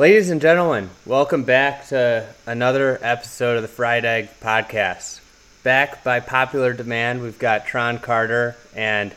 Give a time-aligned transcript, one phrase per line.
[0.00, 5.20] Ladies and gentlemen, welcome back to another episode of the Fried Egg Podcast.
[5.62, 9.12] Back by popular demand, we've got Tron Carter and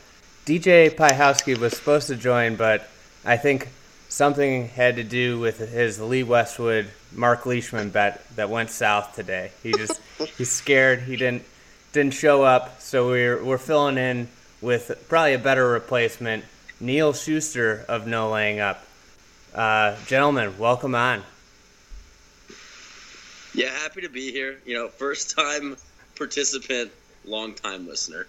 [0.45, 2.85] DJ Piehowski was supposed to join, but
[3.23, 3.69] I think
[4.09, 9.52] something had to do with his Lee Westwood Mark Leishman bet that went south today.
[9.63, 10.02] He just
[10.38, 11.03] he's scared.
[11.03, 11.45] He didn't
[11.93, 14.27] didn't show up, so we're we're filling in
[14.59, 16.43] with probably a better replacement,
[16.81, 18.83] Neil Schuster of No Laying Up.
[19.53, 21.21] Uh, gentlemen, welcome on.
[23.53, 24.57] Yeah, happy to be here.
[24.65, 25.77] You know, first time
[26.15, 26.91] participant,
[27.23, 28.25] long time listener.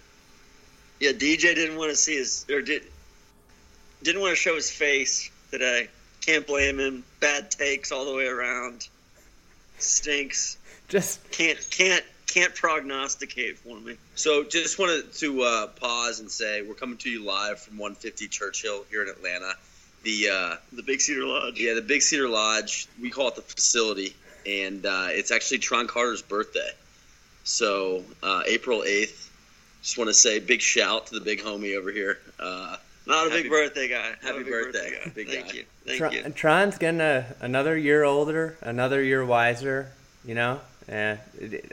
[1.01, 2.83] Yeah, DJ didn't want to see his or did
[4.03, 5.89] didn't want to show his face today.
[6.21, 7.05] Can't blame him.
[7.21, 8.87] Bad takes all the way around.
[9.79, 10.59] Stinks.
[10.89, 13.97] Just can't can't can't prognosticate for me.
[14.15, 18.29] So just wanted to uh, pause and say we're coming to you live from 150
[18.29, 19.55] Churchill here in Atlanta
[20.05, 21.59] the uh, the Big Cedar Lodge.
[21.59, 22.87] Yeah, the Big Cedar Lodge.
[23.01, 24.15] We call it the facility,
[24.47, 26.71] and uh, it's actually Tron Carter's birthday.
[27.45, 29.23] So uh, April eighth.
[29.83, 32.19] Just want to say big shout to the big homie over here.
[32.41, 34.13] Uh, Not a big birthday guy.
[34.23, 35.13] Happy birthday, birthday guy.
[35.15, 35.53] big Thank guy.
[35.53, 35.65] you.
[35.85, 36.23] Thank Tron, you.
[36.31, 39.91] Tron's getting a, another year older, another year wiser.
[40.25, 41.19] You know, and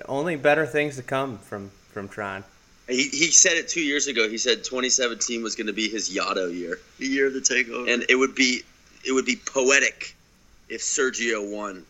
[0.10, 2.44] only better things to come from from Tron.
[2.88, 4.28] He, he said it two years ago.
[4.28, 7.92] He said 2017 was going to be his Yotto year, the year of the takeover,
[7.94, 8.64] and it would be
[9.06, 10.16] it would be poetic
[10.70, 11.86] if Sergio won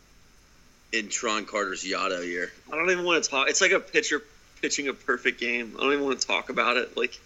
[0.91, 2.51] in Tron Carter's Yotto year.
[2.71, 3.49] I don't even want to talk.
[3.49, 4.21] It's like a pitcher
[4.61, 5.73] pitching a perfect game.
[5.77, 6.95] I don't even want to talk about it.
[6.95, 7.19] Like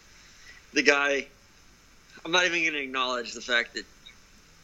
[0.74, 1.26] the guy,
[2.24, 3.86] I'm not even going to acknowledge the fact that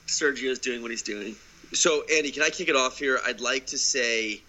[0.07, 1.35] Sergio is doing what he's doing.
[1.73, 3.19] So Andy, can I kick it off here?
[3.25, 4.41] I'd like to say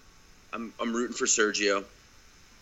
[0.51, 1.83] I'm I'm rooting for Sergio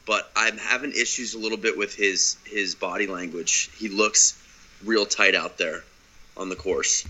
[0.06, 3.70] but I'm having issues a little bit with his his body language.
[3.78, 4.38] He looks
[4.84, 5.84] real tight out there
[6.38, 7.06] on the course.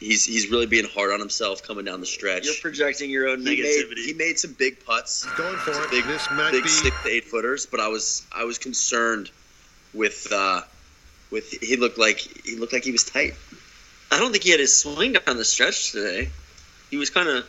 [0.00, 2.44] He's he's really being hard on himself coming down the stretch.
[2.44, 3.96] You're projecting your own he negativity.
[3.96, 5.24] Made, he made some big putts.
[5.36, 5.90] Going for it.
[5.90, 6.68] Big, this might big be...
[6.68, 9.30] six to eight footers, but I was I was concerned
[9.94, 10.62] with uh,
[11.30, 13.34] with he looked like he looked like he was tight.
[14.10, 16.30] I don't think he had his swing down the stretch today.
[16.90, 17.48] He was kind of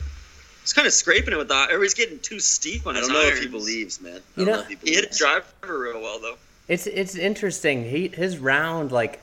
[0.66, 3.08] He's kind of scraping it with that, or he's getting too steep on I his
[3.08, 3.38] I don't know irons.
[3.38, 4.20] if he believes, man.
[4.36, 6.38] I you know, know he, he, hit a driver real well though.
[6.68, 7.88] It's it's interesting.
[7.88, 9.20] He his round like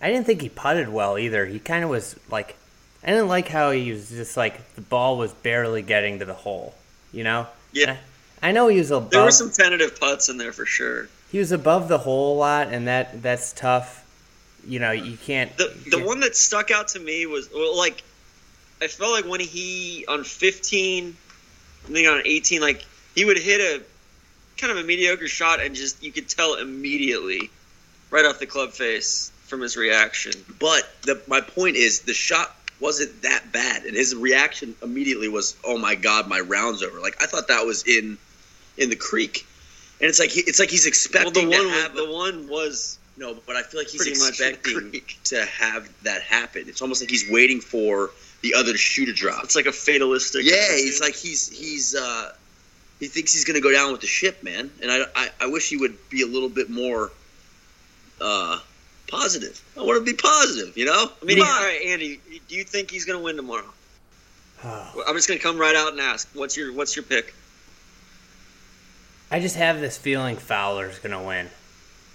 [0.00, 1.44] I didn't think he putted well either.
[1.44, 2.56] He kind of was like
[3.04, 6.32] I didn't like how he was just like the ball was barely getting to the
[6.32, 6.74] hole.
[7.12, 7.46] You know?
[7.72, 7.98] Yeah.
[8.40, 9.10] I, I know he was above.
[9.10, 11.10] There were some tentative putts in there for sure.
[11.30, 14.02] He was above the hole a lot, and that that's tough.
[14.66, 15.54] You know, you can't.
[15.58, 18.02] The you the can't, one that stuck out to me was well, like
[18.80, 21.16] I felt like when he on 15
[21.86, 23.82] I think on 18, like he would hit a
[24.58, 27.50] kind of a mediocre shot, and just you could tell immediately,
[28.10, 30.32] right off the club face, from his reaction.
[30.58, 35.56] But the, my point is, the shot wasn't that bad, and his reaction immediately was,
[35.64, 38.18] "Oh my god, my round's over." Like I thought that was in
[38.76, 39.46] in the creek,
[40.00, 42.48] and it's like he, it's like he's expecting well, the to one have the one
[42.48, 46.64] was no, but I feel like he's expecting to have that happen.
[46.66, 48.10] It's almost like he's waiting for
[48.42, 49.44] the other to shoot a drop.
[49.44, 50.44] It's like a fatalistic.
[50.44, 52.32] Yeah, he's like he's he's uh
[53.00, 54.70] he thinks he's gonna go down with the ship, man.
[54.82, 57.10] And I, I, I wish he would be a little bit more
[58.20, 58.58] uh
[59.08, 59.62] positive.
[59.76, 61.10] I want to be positive, you know.
[61.20, 61.44] I mean, yeah.
[61.44, 63.72] all right, Andy, do you think he's gonna win tomorrow?
[64.64, 67.34] I'm just gonna come right out and ask, what's your what's your pick?
[69.30, 71.48] I just have this feeling Fowler's gonna win.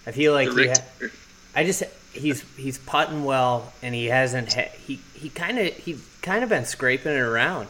[0.08, 1.10] I feel like he ha-
[1.56, 1.84] I just
[2.14, 6.50] he's he's putting well and he hasn't ha- he he kind of he kind of
[6.50, 7.70] been scraping it around.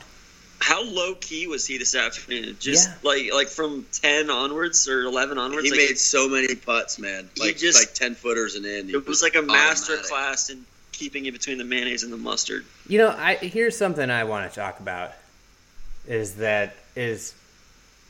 [0.60, 2.56] How low key was he this afternoon?
[2.60, 2.96] Just yeah.
[3.04, 5.66] like like from ten onwards or eleven onwards.
[5.66, 7.30] He like made so many putts, man.
[7.40, 8.90] Like just, like ten footers and in.
[8.90, 12.18] It was, was like a master class in keeping it between the mayonnaise and the
[12.18, 12.64] mustard.
[12.88, 15.14] You know, I here's something I want to talk about.
[16.08, 17.34] Is that is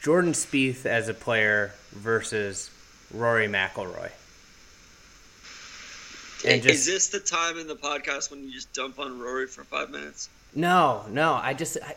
[0.01, 2.69] Jordan Spieth as a player versus
[3.13, 4.11] Rory McIlroy?
[6.45, 9.47] And just, is this the time in the podcast when you just dump on Rory
[9.47, 10.29] for five minutes?
[10.55, 11.33] No, no.
[11.33, 11.95] I just I,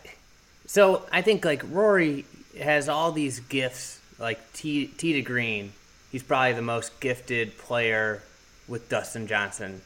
[0.67, 2.25] so I think like Rory
[2.61, 5.73] has all these gifts like T T to green,
[6.12, 8.23] he's probably the most gifted player
[8.69, 9.81] with Dustin Johnson.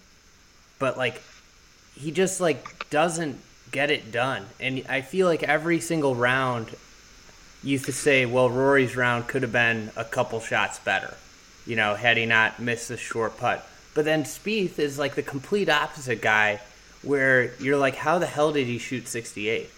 [0.78, 1.22] But like
[1.94, 3.40] he just like doesn't
[3.72, 4.46] get it done.
[4.60, 6.74] And I feel like every single round
[7.62, 11.14] used to say, well, Rory's round could have been a couple shots better,
[11.66, 13.66] you know, had he not missed the short putt.
[13.98, 16.60] But then Spieth is like the complete opposite guy,
[17.02, 19.68] where you're like, how the hell did he shoot 68?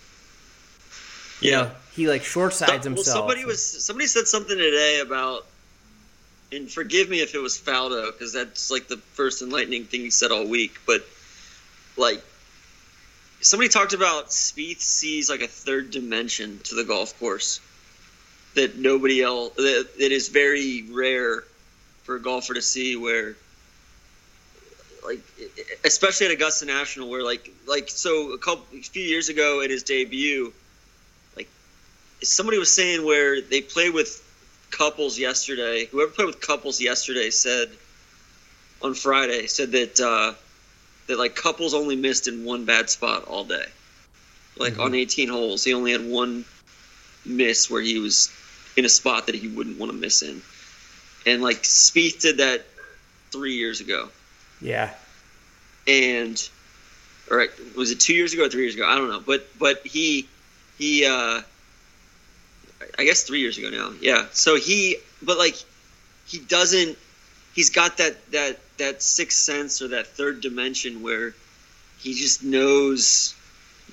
[1.41, 3.17] You know, he like short sides Well, himself.
[3.17, 5.47] somebody was somebody said something today about,
[6.53, 10.11] and forgive me if it was Faldo because that's like the first enlightening thing he
[10.11, 10.81] said all week.
[10.87, 11.03] But
[11.97, 12.23] like,
[13.41, 17.63] somebody talked about Spieth sees like a third dimension to the golf course
[18.55, 21.43] that nobody else that, that is very rare
[22.03, 22.97] for a golfer to see.
[22.97, 23.35] Where
[25.05, 25.21] like,
[25.85, 29.71] especially at Augusta National, where like like so a couple a few years ago at
[29.71, 30.53] his debut
[31.37, 31.49] like
[32.23, 34.27] somebody was saying where they played with
[34.71, 35.87] couples yesterday.
[35.87, 37.71] Whoever played with couples yesterday said
[38.83, 40.35] on Friday said that uh,
[41.07, 43.67] that like couples only missed in one bad spot all day.
[44.57, 46.45] Like on 18 holes, he only had one
[47.25, 48.31] miss where he was
[48.77, 50.43] in a spot that he wouldn't want to miss in.
[51.25, 52.67] And like Spieth did that
[53.31, 54.09] three years ago,
[54.61, 54.91] yeah.
[55.87, 56.49] and
[57.31, 58.87] all right, was it two years ago or three years ago?
[58.87, 60.29] I don't know, but but he
[60.79, 61.43] he uh,
[62.99, 63.93] I guess three years ago now.
[64.01, 64.27] Yeah.
[64.33, 65.57] So he, but like,
[66.27, 66.99] he doesn't.
[67.55, 71.35] He's got that that that sixth sense or that third dimension where
[71.99, 73.35] he just knows.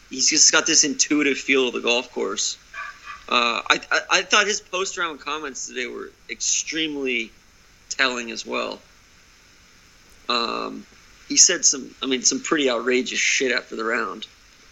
[0.10, 2.58] He's just got this intuitive feel of the golf course.
[3.28, 7.32] Uh, I, I I thought his post round comments today were extremely
[7.90, 8.80] telling as well.
[10.30, 10.86] Um,
[11.28, 14.26] he said some, I mean, some pretty outrageous shit after the round.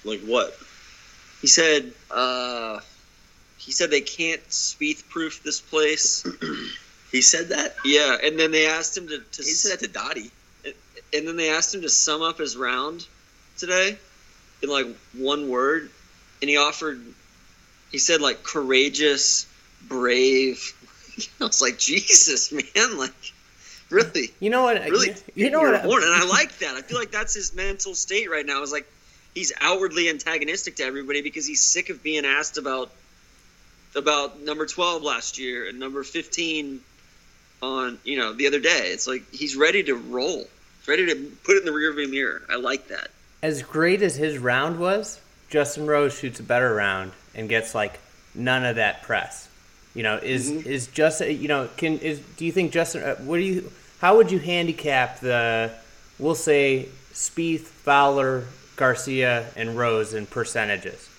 [0.04, 0.56] Like what?
[1.42, 2.80] He said, uh,
[3.58, 6.26] he said they can't Spieth proof this place.
[7.12, 7.76] He said that.
[7.86, 10.32] Yeah, and then they asked him to, to He said that to Dottie.
[11.14, 13.08] and then they asked him to sum up his round
[13.58, 13.98] today
[14.62, 15.90] in like one word,
[16.42, 17.02] and he offered.
[17.90, 19.46] He said like courageous,
[19.88, 20.74] brave.
[21.40, 23.14] I was like Jesus, man, like
[23.90, 24.82] really, You know what?
[24.82, 25.10] really.
[25.36, 25.84] you, you know what?
[25.84, 26.76] born, and I like that.
[26.76, 28.62] I feel like that's his mental state right now.
[28.62, 28.88] Is like
[29.34, 32.92] he's outwardly antagonistic to everybody because he's sick of being asked about
[33.96, 36.82] about number 12 last year and number 15
[37.62, 40.40] on you know the other day it's like he's ready to roll
[40.80, 43.10] he's ready to put it in the rearview mirror i like that
[43.46, 48.00] as great as his round was, Justin Rose shoots a better round and gets like
[48.34, 49.48] none of that press.
[49.96, 50.70] You know, is Mm-hmm.
[50.70, 53.02] is just you know can is do you think Justin?
[53.04, 53.72] Uh, what do you?
[54.02, 55.72] How would you handicap the?
[56.20, 58.44] We'll say Spieth, Fowler,
[58.76, 61.10] Garcia, and Rose in percentages.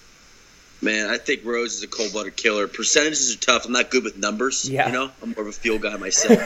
[0.82, 2.69] Man, I think Rose is a cold blooded killer.
[2.69, 3.64] Percentages are tough.
[3.64, 4.69] I'm not good with numbers.
[4.69, 4.87] Yeah.
[4.87, 6.38] You know, I'm more of a feel guy myself.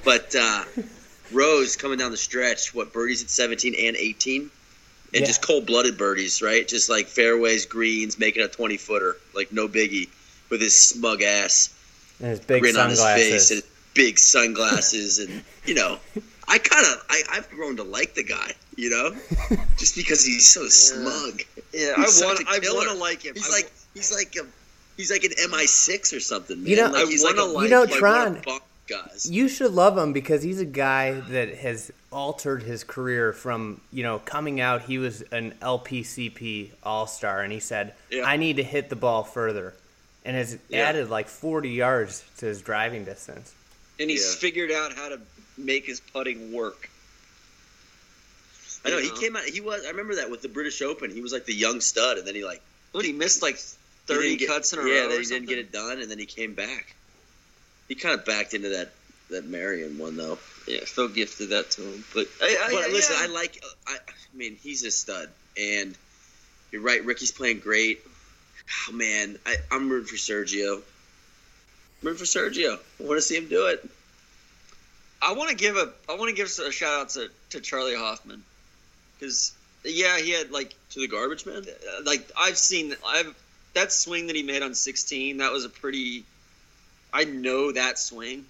[0.04, 0.64] but uh,
[1.32, 4.50] Rose coming down the stretch, what birdies at 17 and 18, and
[5.14, 5.26] Yeah.
[5.26, 6.68] just cold blooded birdies, right?
[6.68, 10.08] Just like fairways, greens, making a 20 footer, like no biggie,
[10.52, 11.74] with his smug ass,
[12.20, 15.98] And his big grin on his face, and his big sunglasses, and you know,
[16.46, 19.10] I kind of, I, I've grown to like the guy, you know,
[19.78, 21.40] just because he's so smug.
[21.72, 22.76] yeah He's i want such a i killer.
[22.76, 24.46] want to like him He's I- like he's like a
[24.98, 26.58] he's like an MI6 or something.
[26.62, 26.66] Man.
[26.70, 28.42] You know, like, I wanna like a, like- You know, like Tron-
[28.88, 29.30] guys.
[29.30, 34.02] You should love him because he's a guy that has altered his career from, you
[34.02, 38.24] know, coming out, he was an LPCP All Star, and he said, Yeah.
[38.24, 39.74] I need to hit the ball further.
[40.24, 40.88] And has Yeah.
[40.88, 43.52] added like 40 yards to his driving distance.
[44.00, 44.40] and he's Yeah.
[44.40, 45.20] figured out how to
[45.58, 46.88] make his putting work
[48.84, 49.44] I know you he came out.
[49.44, 49.84] He was.
[49.84, 51.10] I remember that with the British Open.
[51.12, 52.60] He was like the young stud, and then he like
[52.90, 55.46] what he missed like 30 get- cuts in a yeah, row then or he didn't
[55.48, 56.94] get it done, and then he came back.
[57.86, 58.92] He kind of backed into that
[59.30, 60.36] that Merion one though.
[60.66, 63.22] yeah phil gifted that to him but I, I, But I- listen, yeah.
[63.22, 63.62] I like.
[63.86, 65.96] I, I mean, he's a stud, and
[66.72, 67.04] you're right.
[67.04, 68.04] Rickie's playing great.
[68.88, 70.76] Oh man, I, I'm rooting for Sergio.
[70.76, 70.82] I'm
[72.08, 72.78] rooting for Sergio.
[73.00, 73.88] I want to see him do it.
[75.22, 77.94] I want to give a I want to give a shout out to, to Charley
[77.94, 78.42] Hoffman
[79.18, 79.52] because
[79.84, 81.64] yeah he had like To the garbage man.
[82.04, 83.34] like I've seen I've
[83.74, 86.24] that swing that he made on 16 that was a pretty
[87.12, 88.44] I know that swing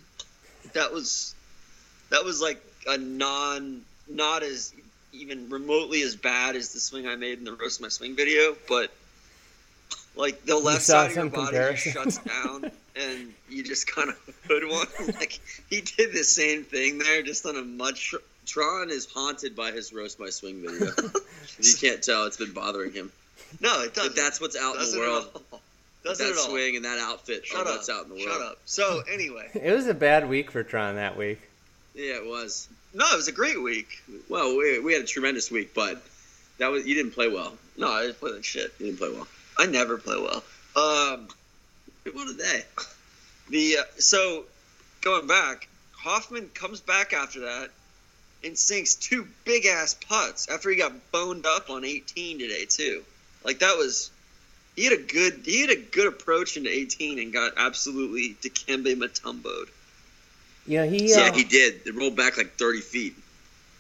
[0.72, 1.34] that was
[2.10, 4.72] that was like a non not as
[5.12, 8.56] even remotely as bad as the swing I made in the roast my swing video
[8.66, 8.90] but
[10.16, 11.92] like the left side of your body just comparison?
[11.92, 14.16] shuts down and you just kind of
[14.46, 15.40] hood one like
[15.70, 18.14] he did the same thing there just on a much
[18.46, 20.92] Tron is haunted by his roast by swing video.
[21.60, 23.12] You can't tell, it's been bothering him.
[23.60, 25.42] no it doesn't But that's what's out in the Doesn't at world.
[25.52, 25.60] all.
[26.04, 26.48] Doesn't that at all.
[26.50, 27.66] swing and that outfit Shut up.
[27.66, 28.28] what's out in the world.
[28.28, 28.58] Shut up.
[28.64, 31.40] So anyway, It was a bad week for Tron that week.
[31.94, 32.68] Yeah, it was.
[32.94, 34.02] no, it was a great week.
[34.28, 36.02] Well, we, we had a tremendous week, but
[36.58, 37.52] that was you didn't play well.
[37.76, 38.72] No, I didn't play like shit.
[38.80, 39.28] You didn't play well.
[39.58, 40.42] I never play well.
[40.76, 41.28] Um,
[42.12, 42.64] What a day.
[43.50, 44.44] the uh, so
[45.02, 47.70] going back, Hoffman comes back after that
[48.44, 53.04] and sinks two big ass putts after he got boned up on 18 today too.
[53.44, 54.10] Like that was
[54.76, 58.96] he had a good he had a good approach into 18 and got absolutely Dikembe
[58.96, 59.68] Mutomboed.
[60.66, 61.86] Know, he Yeah, uh, he did.
[61.86, 63.16] It rolled back like 30 feet.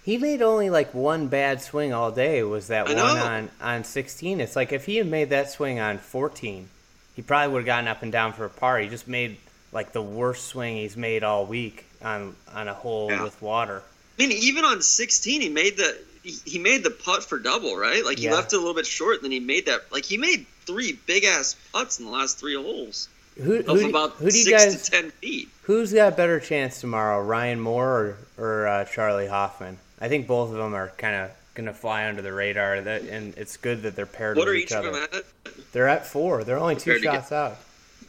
[0.04, 2.42] He made only like one bad swing all day.
[2.42, 3.22] Was that I one know.
[3.24, 4.40] on on 16?
[4.40, 6.68] It's like if he had made that swing on 14,
[7.14, 8.78] he probably would have gotten up and down for a par.
[8.80, 9.36] He just made
[9.72, 13.22] like the worst swing he's made all week on on a hole Yeah.
[13.22, 13.82] with water.
[14.18, 17.76] I mean, even on 16, he made the he, he made the putt for double,
[17.76, 18.04] right?
[18.04, 18.34] Like he Yeah.
[18.34, 19.90] left it a little bit short, and then he made that.
[19.92, 24.12] Like he made three big ass putts in the last three holes Who who, about
[24.14, 25.48] who do you six guys to ten feet.
[25.62, 29.78] who's got a better chance tomorrow, Ryan Moore or or uh, Charley Hoffman?
[30.02, 32.80] I think both of them are kind of gonna fly under the radar.
[32.80, 34.90] That and it's good that they're paired What with are each each of other.
[35.06, 35.24] them at?
[35.72, 36.44] They're at four.
[36.44, 37.56] They're only two to get- shots out.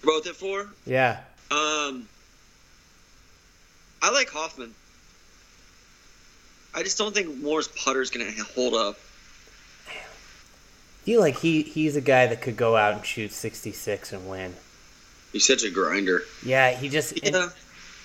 [0.03, 0.67] Both at four.
[0.85, 1.19] Yeah.
[1.51, 2.09] Um,
[4.01, 4.73] I like Hoffman.
[6.73, 8.97] I just don't think Moore's putter is gonna hold up.
[9.87, 14.27] I feel like he he's a guy that could go out and shoot 66 and
[14.27, 14.55] win.
[15.31, 16.23] He's such a grinder.
[16.45, 17.49] Yeah, he just Yeah,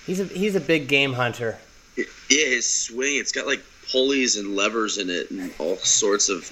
[0.05, 1.57] he's a he's a big game hunter.
[1.97, 6.51] Yeah, his swing, it's got like pulleys and levers in it and all sorts of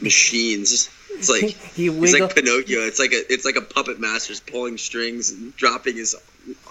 [0.00, 0.88] machines.
[1.10, 1.42] It's like
[1.74, 2.80] he He's like Pinocchio.
[2.80, 6.14] It's like a it's like a puppet master's pulling strings and dropping his.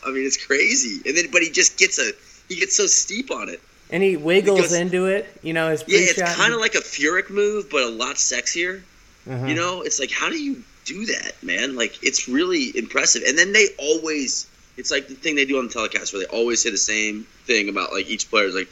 [0.06, 1.01] I mean, it's crazy.
[1.08, 2.12] And then, but he just gets a
[2.50, 3.62] he gets so steep on it.
[3.92, 5.28] and he wiggles because- into it.
[5.42, 8.82] You know his Yeah, it's kind of like a Furyk move, but a lot sexier.
[9.28, 9.50] Mhm.
[9.50, 11.75] You know, it's like how do you do that, man?
[11.75, 13.22] Like it's really impressive.
[13.28, 14.48] And then they always,
[14.78, 17.28] it's like the thing they do on the telecast where they always say the same
[17.46, 18.48] thing about like each player.
[18.48, 18.70] It's like,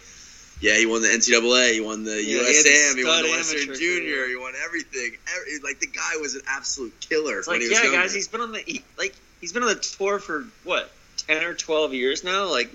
[0.62, 3.76] yeah, he won the NCAA, he won the Yeah, he USAM, he, won the Western
[3.76, 5.18] Junior, he won everything.
[5.36, 8.14] Every, like the guy was an absolute killer it's when like he was yeah, guys.
[8.14, 10.92] He's been on the he, like he's been on the tour for what
[11.28, 12.50] ten or twelve years now.
[12.50, 12.70] Like,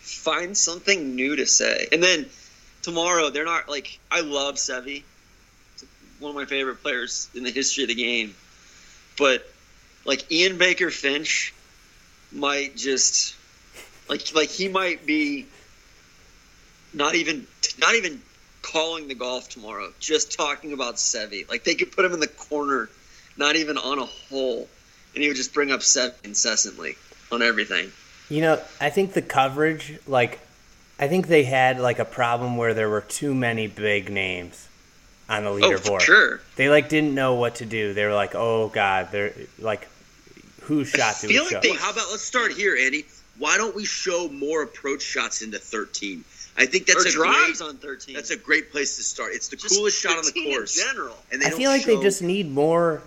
[0.00, 1.88] find something new to say.
[1.90, 2.26] And then
[2.82, 5.02] tomorrow they're not like I love Seve.
[6.20, 8.34] One of my favorite players in the history of the game.
[9.16, 9.50] But
[10.04, 11.54] like Ian Baker Finch
[12.30, 13.34] might just
[14.08, 15.46] like like he might be
[16.94, 17.46] not even
[17.78, 18.20] not even
[18.62, 21.48] calling the golf tomorrow, just talking about Seve.
[21.48, 22.88] Like they could put him in the corner,
[23.36, 24.68] not even on a hole,
[25.14, 26.96] and he would just bring up Seve incessantly
[27.30, 27.92] on everything.
[28.30, 30.40] You know, I think the coverage, like,
[30.98, 34.68] I think they had like a problem where there were too many big names
[35.28, 35.84] on the Oh, leaderboard.
[35.84, 36.40] for sure.
[36.56, 37.92] They like didn't know what to do.
[37.92, 39.88] They were like, "Oh God, they're like,
[40.62, 43.04] who shot we feel like show?" they- how about let's start here, Andy?
[43.38, 46.24] Why don't we show more approach shots into 13?
[46.56, 48.14] I think that's or a drives great, on thirteen.
[48.14, 49.32] that's a great place to start.
[49.34, 50.74] It's the Just coolest shot on the 15 in course.
[50.76, 51.16] general.
[51.32, 53.02] And they I feel like show, they just need more.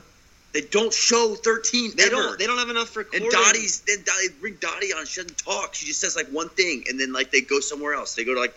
[0.53, 2.11] they don't show 13 They ever.
[2.11, 2.39] don't.
[2.39, 3.07] They don't have enough for.
[3.13, 3.29] and.
[3.29, 5.05] Dottie's then Dottie bring Dottie on.
[5.05, 5.73] She doesn't talk.
[5.75, 8.15] She just says like one thing, and then like they go somewhere else.
[8.15, 8.53] They go to like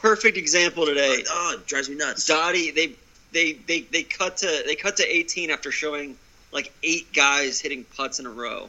[0.00, 1.22] perfect example today.
[1.28, 2.26] oh, it drives me nuts.
[2.26, 2.92] Dottie, they
[3.32, 6.16] they they they cut to they cut to 18 after showing
[6.50, 8.68] like eight guys hitting putts in a row,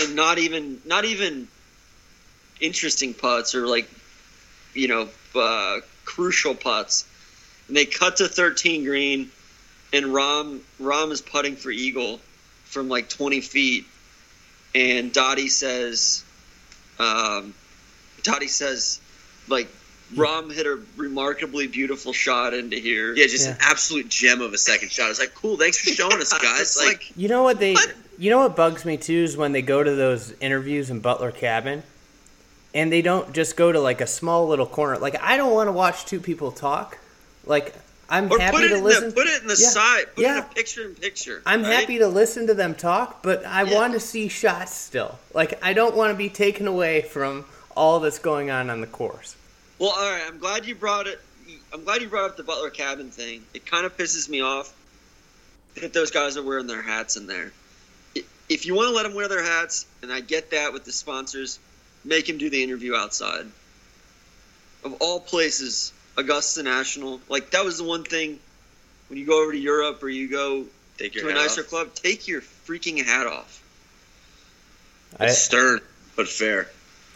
[0.00, 1.46] and not even not even
[2.60, 3.88] interesting putts or like
[4.74, 7.06] you know uh, crucial putts.
[7.68, 9.30] And they cut to 13 green,
[9.92, 12.20] and Rahm Rahm is putting for eagle
[12.64, 13.86] from like 20 feet,
[14.74, 16.24] and Dottie says,
[16.98, 17.54] um,
[18.22, 19.00] Dottie says,
[19.48, 19.68] like.
[20.14, 23.14] Rahm hit a remarkably beautiful shot into here.
[23.14, 25.08] Yeah, just an absolute gem of a second shot.
[25.08, 25.56] It's like cool.
[25.56, 26.76] Thanks for showing us, guys.
[26.76, 27.72] Like, like, You know what they?
[27.72, 27.94] What?
[28.18, 31.32] You know what bugs me too is when they go to those interviews in Butler
[31.32, 31.82] Cabin,
[32.74, 34.98] and they don't just go to like a small little corner.
[34.98, 36.98] Like I don't want to watch two people talk.
[37.46, 37.74] Like
[38.08, 39.08] I'm or happy put it to in listen.
[39.08, 39.68] the put it in the Yeah.
[39.68, 40.04] side.
[40.14, 40.40] Put it in Yeah.
[40.50, 41.42] a picture in picture.
[41.46, 41.72] I'm right?
[41.80, 43.74] happy to listen to them talk, but I Yeah.
[43.74, 45.18] want to see shots still.
[45.34, 47.44] Like I don't want to be taken away from
[47.76, 49.34] all that's going on on the course.
[49.78, 50.22] Well, all right.
[50.26, 51.20] I'm glad you brought it.
[51.72, 53.44] I'm glad you brought up the Butler Cabin thing.
[53.54, 54.72] It kind of pisses me off
[55.74, 57.50] that those guys are wearing their hats in there.
[58.48, 60.92] If you want to let them wear their hats, and I get that with the
[60.92, 61.58] sponsors,
[62.04, 63.46] make him do the interview outside.
[64.84, 67.20] Of all places, Augusta National.
[67.28, 68.38] Like that was the one thing
[69.08, 70.64] when you go over to Europe or you go
[70.98, 71.68] take your to a nicer off.
[71.68, 73.62] club, take your freaking hat off.
[75.18, 75.80] I, stern
[76.16, 76.68] but fair.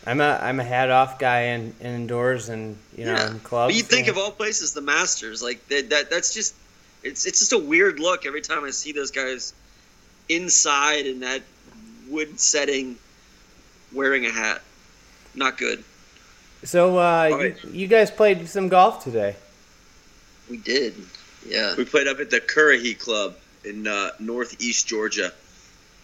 [0.06, 3.72] I'm a I'm a hat off guy in, indoors and you know in clubs.
[3.72, 4.12] But you think yeah.
[4.12, 6.10] of all places, the Masters, like that, that.
[6.10, 6.54] That's just,
[7.02, 9.52] it's it's just a weird look every time I see those guys
[10.28, 11.42] inside in that
[12.08, 12.96] wood setting,
[13.92, 14.62] wearing a hat.
[15.36, 15.84] Not good.
[16.64, 17.64] So uh, All right.
[17.64, 19.36] you, you guys played some golf today.
[20.50, 20.94] We did.
[21.46, 21.74] Yeah.
[21.76, 25.32] We played up at the Currahee Club in uh, northeast Georgia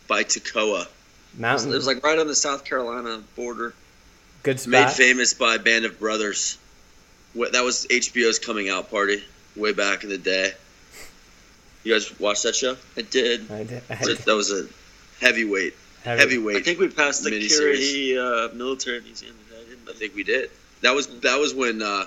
[0.08, 0.86] by Toccoa.
[0.86, 0.86] Mountain.
[1.34, 3.74] It Mountain, was like right on the South Carolina border.
[4.42, 4.70] good spot.
[4.70, 6.58] Made famous by Band of Brothers.
[7.34, 9.22] What, that was HBO's coming out party
[9.56, 10.52] way back in the day.
[11.84, 12.76] You guys watched that show?
[12.96, 13.50] I did.
[13.50, 14.66] I did- I That that was a
[15.20, 16.20] heavyweight, Heavy.
[16.20, 16.56] heavyweight.
[16.56, 17.78] I think we passed the Miniseries.
[18.18, 20.50] Currahee uh, Military Museum today, didn't I think we did.
[20.82, 22.06] That was that was when uh,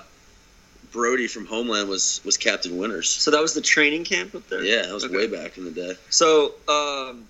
[0.92, 3.08] Brody from Homeland was was Captain Winters.
[3.08, 4.62] So that was the training camp up there.
[4.62, 5.16] Yeah, that was Okay.
[5.16, 5.94] way back in the day.
[6.10, 7.24] So, um,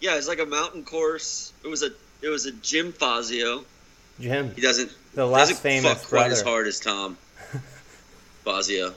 [0.00, 1.52] yeah, it's like a mountain course.
[1.64, 1.90] It was a
[2.22, 3.64] it was a Jim Fazio.
[4.20, 7.18] Jim, He doesn't the he less doesn't famous fuck quite as hard as Tom
[8.44, 8.94] Fazio.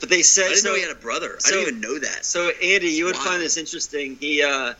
[0.00, 0.68] But they said I said didn't so.
[0.70, 1.34] know he had a brother.
[1.36, 2.24] I so- didn't even know that.
[2.24, 3.22] So Andy, you would Wow.
[3.24, 4.16] find this interesting.
[4.20, 4.74] He, uh,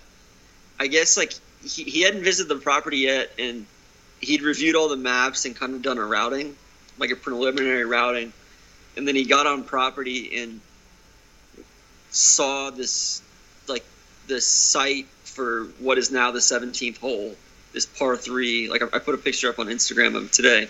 [0.78, 3.66] I guess, like he, he hadn't visited the property yet, and
[4.20, 6.56] he'd reviewed all the maps and kind of done a routing,
[6.98, 8.32] like a preliminary routing,
[8.96, 10.60] and then he got on property and
[12.10, 13.22] saw this,
[13.68, 13.84] like
[14.26, 17.34] the site for what is now the 17th hole,
[17.72, 18.68] this par three.
[18.68, 20.68] Like I, I put a picture up on Instagram of today,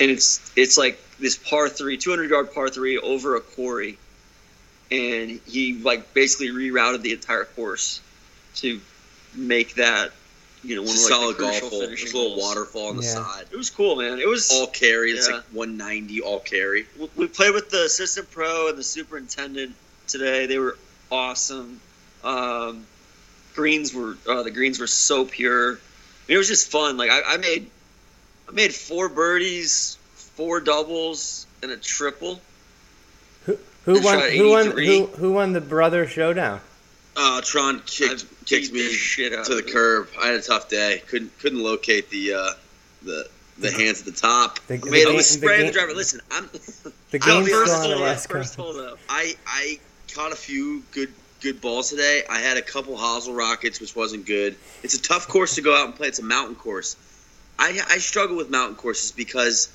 [0.00, 3.98] and it's it's like this par three, 200 yard par three over a quarry.
[4.90, 8.00] And he like basically rerouted the entire course
[8.56, 8.80] to
[9.34, 10.12] make that
[10.62, 11.70] you know one of like, a solid golf hole.
[11.70, 12.42] finishing There's a little holes.
[12.42, 13.14] waterfall on the Yeah.
[13.14, 13.46] side.
[13.50, 14.18] It was cool, man.
[14.18, 15.12] It was All carry.
[15.12, 15.36] It's Yeah.
[15.36, 16.86] like 190 all carry.
[16.98, 19.74] we- we played with the assistant pro and the superintendent
[20.08, 20.46] today.
[20.46, 20.76] They were
[21.10, 21.80] awesome.
[22.22, 22.86] Um,
[23.54, 25.72] greens were uh, the greens were so pure.
[25.72, 25.72] I
[26.28, 26.96] mean, it was just fun.
[26.96, 27.70] Like I, I made
[28.48, 29.96] I made four birdies,
[30.36, 32.40] four doubles, and a triple.
[33.86, 34.30] Who I won?
[34.30, 34.70] Who won?
[34.72, 36.60] Who, who won the brother showdown?
[37.16, 40.08] Uh, Tron I kicked beat kicked me shit out to the curb.
[40.20, 41.02] I had a tough day.
[41.08, 42.50] Couldn't couldn't locate the uh,
[43.02, 43.28] the
[43.58, 44.58] the hands at the top.
[44.66, 45.92] The- I the made game- a spray the in the driver.
[45.92, 46.48] Listen, I'm
[47.10, 48.54] The game's don't feel first on the hole, first Coast.
[48.56, 48.96] hole though.
[49.08, 49.78] I I
[50.14, 52.22] caught a few good good balls today.
[52.28, 54.56] I had a couple hosel rockets, which wasn't good.
[54.82, 56.08] It's a tough course to go out and play.
[56.08, 56.96] It's a mountain course.
[57.58, 59.68] I I struggle with mountain courses because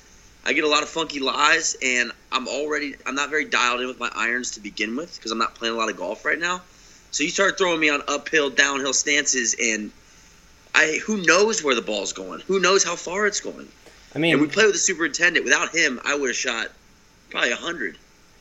[0.44, 3.88] I get a lot of funky lies, and I'm already I'm not very dialed in
[3.88, 6.38] with my irons to begin with because I'm not playing a lot of golf right
[6.38, 6.62] now.
[7.16, 9.90] So you start throwing me on uphill, downhill stances, and
[10.74, 12.40] I who knows where the ball's going?
[12.40, 13.68] Who knows how far it's going?
[14.14, 15.46] I mean, And we play with the superintendent.
[15.46, 16.68] Without him, I would have shot
[17.30, 17.96] probably a hundred.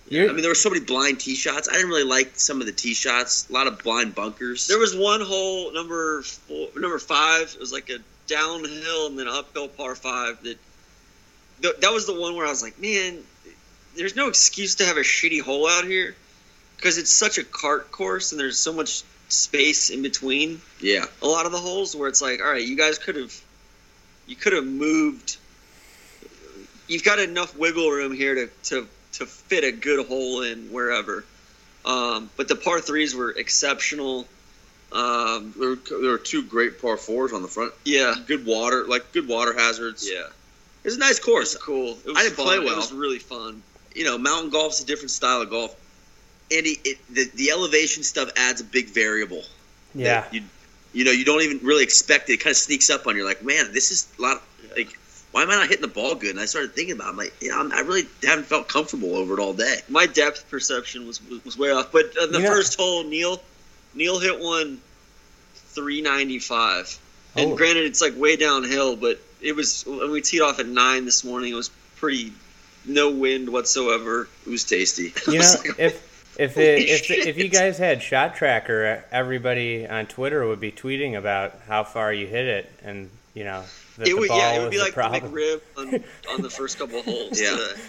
[0.10, 1.70] you're, I mean, there were so many blind tee shots.
[1.70, 3.50] I didn't really like some of the tee shots.
[3.50, 4.68] A lot of blind bunkers.
[4.68, 7.54] There was one hole, number four, number five.
[7.54, 10.44] It was like a downhill and then uphill par five.
[10.44, 13.20] That that was the one where I was like, man,
[13.96, 16.18] there's no excuse to have a shitty hole out here
[16.78, 21.28] because it's such a cart course and there's so much space in between yeah, a
[21.28, 23.34] lot of the holes where it's like, all right, you guys could have,
[24.28, 25.38] you could have moved.
[26.88, 31.24] You've got enough wiggle room here to to to fit a good hole in wherever.
[31.86, 34.28] Um, but the par threes were exceptional.
[34.92, 37.74] Um, there were, there were two great par fours on the front.
[37.84, 40.08] yeah, Good water, like good water hazards.
[40.10, 40.22] yeah,
[40.84, 41.54] It was a nice it course.
[41.56, 41.98] was cool.
[42.06, 42.46] It I didn't fun.
[42.46, 43.62] play It was really fun.
[43.96, 45.76] You know, mountain golf's a different style of golf.
[46.52, 49.44] Andy, it, the the elevation stuff adds a big variable.
[49.94, 50.26] yeah.
[50.32, 50.44] You
[50.94, 52.34] you know you don't even really expect it.
[52.34, 53.26] It kind of sneaks up on you.
[53.26, 54.42] Like, man, this is a lot.
[54.78, 54.98] Like,
[55.32, 56.30] why am I not hitting the ball good?
[56.32, 57.08] And I started thinking about.
[57.08, 57.12] It.
[57.12, 59.78] I'm like, yeah, I'm, I really haven't felt comfortable over it all day.
[59.90, 61.92] My depth perception was was way off.
[61.92, 63.42] But uh, the You know- first hole, Neil,
[63.94, 64.80] Neil hit one,
[65.54, 66.98] three ninety five.
[67.36, 67.56] And Oh.
[67.58, 71.24] granted, it's like way downhill, but it was when we teed off at nine this
[71.26, 71.52] morning.
[71.52, 72.32] It was pretty,
[72.86, 74.30] no wind whatsoever.
[74.46, 75.14] It was tasty.
[75.28, 77.28] You know, was like, if if it, if shit.
[77.28, 81.84] if you guys had shot tracker, uh, everybody on Twitter would be tweeting about how
[81.84, 83.64] far you hit it, and you know
[83.98, 85.32] that It the would, ball yeah, it would be the like the problem.
[85.32, 87.40] McRib on, on the first couple holes.
[87.40, 87.52] Yeah.
[87.52, 87.82] today.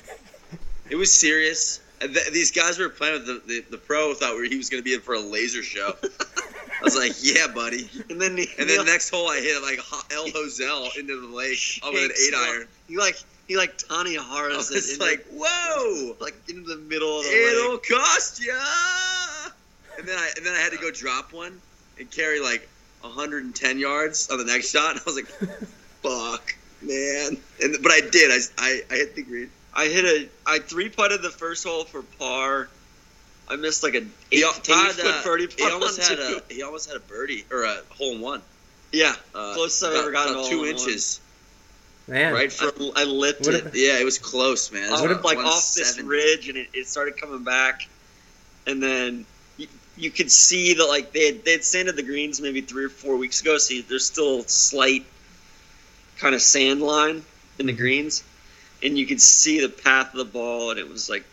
[0.91, 1.81] It was serious.
[2.01, 4.83] And th- these guys were playing with the, the, the pro thought he was going
[4.83, 5.95] to be in for a laser show.
[6.03, 7.89] I was like, yeah, buddy.
[8.11, 9.81] And then, And then next hole, I hit like
[10.13, 12.69] El Hosel into the lake with an eight iron.
[12.87, 13.17] He like
[13.49, 17.31] he like Tani I Haras was it like, whoa, like into the middle of the
[17.31, 17.89] it'll lake.
[17.89, 18.53] cost ya.
[19.99, 21.61] And then I and then I had to go drop one
[21.99, 22.69] and carry like
[23.03, 24.93] 110 yards on the next shot.
[24.93, 25.27] And I was like,
[26.03, 27.37] fuck, man.
[27.63, 28.31] And but I did.
[28.31, 29.51] I I, I hit the green.
[29.75, 32.69] I hit a I three putted the first hole for par.
[33.49, 36.41] I missed like a He, eight al- foot birdie he almost had two.
[36.51, 38.43] a he almost had a birdie or a hole in one.
[38.93, 41.21] yeah Uh, closest I've ever gotten about to a two inches.
[41.21, 41.26] one.
[42.07, 42.23] Inches.
[42.23, 44.85] Man, Right from I, I lit it yeah, it was close, man.
[44.85, 47.88] It was off, like off this ridge and it, it started coming back,
[48.66, 49.27] and then
[49.97, 52.88] you could see that like they had, they had sanded the greens maybe three or
[52.88, 55.05] four weeks ago, so there's still slight
[56.19, 57.23] kind of sand line
[57.59, 58.23] in the greens,
[58.83, 61.25] and you could see the path of the ball, and it was like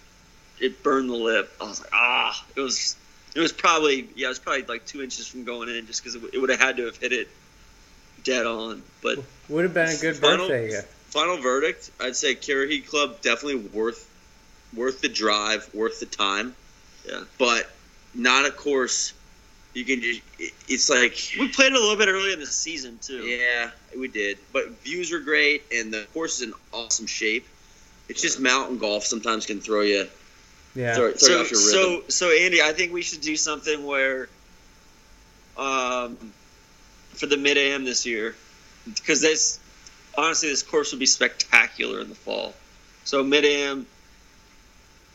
[0.60, 1.52] it burned the lip.
[1.60, 2.96] I was like, ah, it was
[3.36, 6.16] it was probably yeah, it was probably like two inches from going in, just because
[6.16, 7.28] it, it would have had to have hit it
[8.24, 8.82] dead on.
[9.02, 10.88] But Would have been a good Final- birthday gift.
[11.10, 14.10] Final verdict, I'd say Currahee Club definitely worth
[14.74, 16.56] worth the drive, worth the time,
[17.08, 17.70] yeah, but
[18.16, 19.14] not a course
[19.76, 20.22] you can just.
[20.68, 23.22] It's like we played a little bit earlier in the season too.
[23.26, 27.48] yeah, we did, but views were great and the course is in awesome shape.
[28.10, 30.08] It's just mountain golf sometimes can throw you
[30.76, 30.96] Yeah.
[30.96, 34.30] throw, throw so off your so so Andy, I think we should do something where,
[35.58, 36.18] um,
[37.14, 38.36] for the mid am this year,
[38.86, 39.60] because this
[40.18, 42.54] honestly this course would be spectacular in the fall.
[43.04, 43.86] So mid am,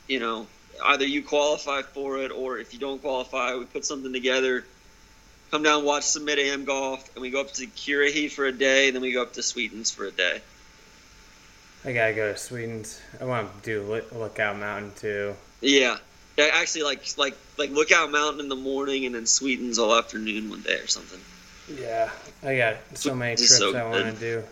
[0.07, 0.47] you know,
[0.85, 4.65] either you qualify for it or if you don't qualify, we put something together.
[5.51, 8.53] Come down, watch some mid am golf, and we go up to Currahee for a
[8.53, 10.41] day, and then we go up to Sweetens for a day.
[11.85, 13.01] I gotta go to Sweetens.
[13.21, 15.35] I want to do Lookout Mountain too.
[15.61, 15.97] Yeah.
[16.37, 20.51] Yeah, actually, like like like Lookout Mountain in the morning, and then Sweetens all afternoon
[20.51, 21.21] one day or something.
[21.77, 22.11] Yeah,
[22.43, 24.43] I got so many This trips so I want to do.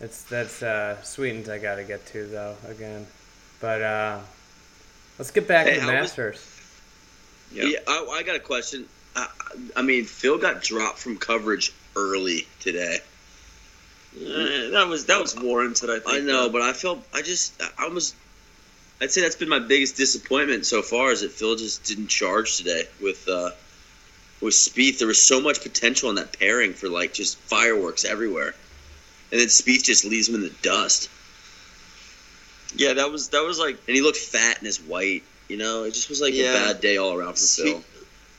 [0.00, 3.06] It's that's uh, Sweetens I gotta get to though again.
[3.60, 4.18] But uh,
[5.18, 6.50] let's get back Hey, to the how was- Masters.
[7.52, 8.86] Yeah, I, I got a question.
[9.14, 9.28] I,
[9.76, 12.98] I mean, Phil got dropped from coverage early today.
[14.20, 15.88] Eh, that was that was warranted.
[15.90, 16.08] I think.
[16.16, 18.16] I know, but I felt I just I almost
[19.00, 22.56] I'd say that's been my biggest disappointment so far is that Phil just didn't charge
[22.56, 23.50] today with uh
[24.44, 24.98] with Spieth.
[24.98, 28.54] There was so much potential in that pairing for like just fireworks everywhere,
[29.32, 31.08] and then Spieth just leaves him in the dust.
[32.76, 35.22] yeah, that was that was like And he looked fat in his white.
[35.48, 36.50] You know, it just was like Yeah.
[36.70, 37.84] a bad day all around for Phil.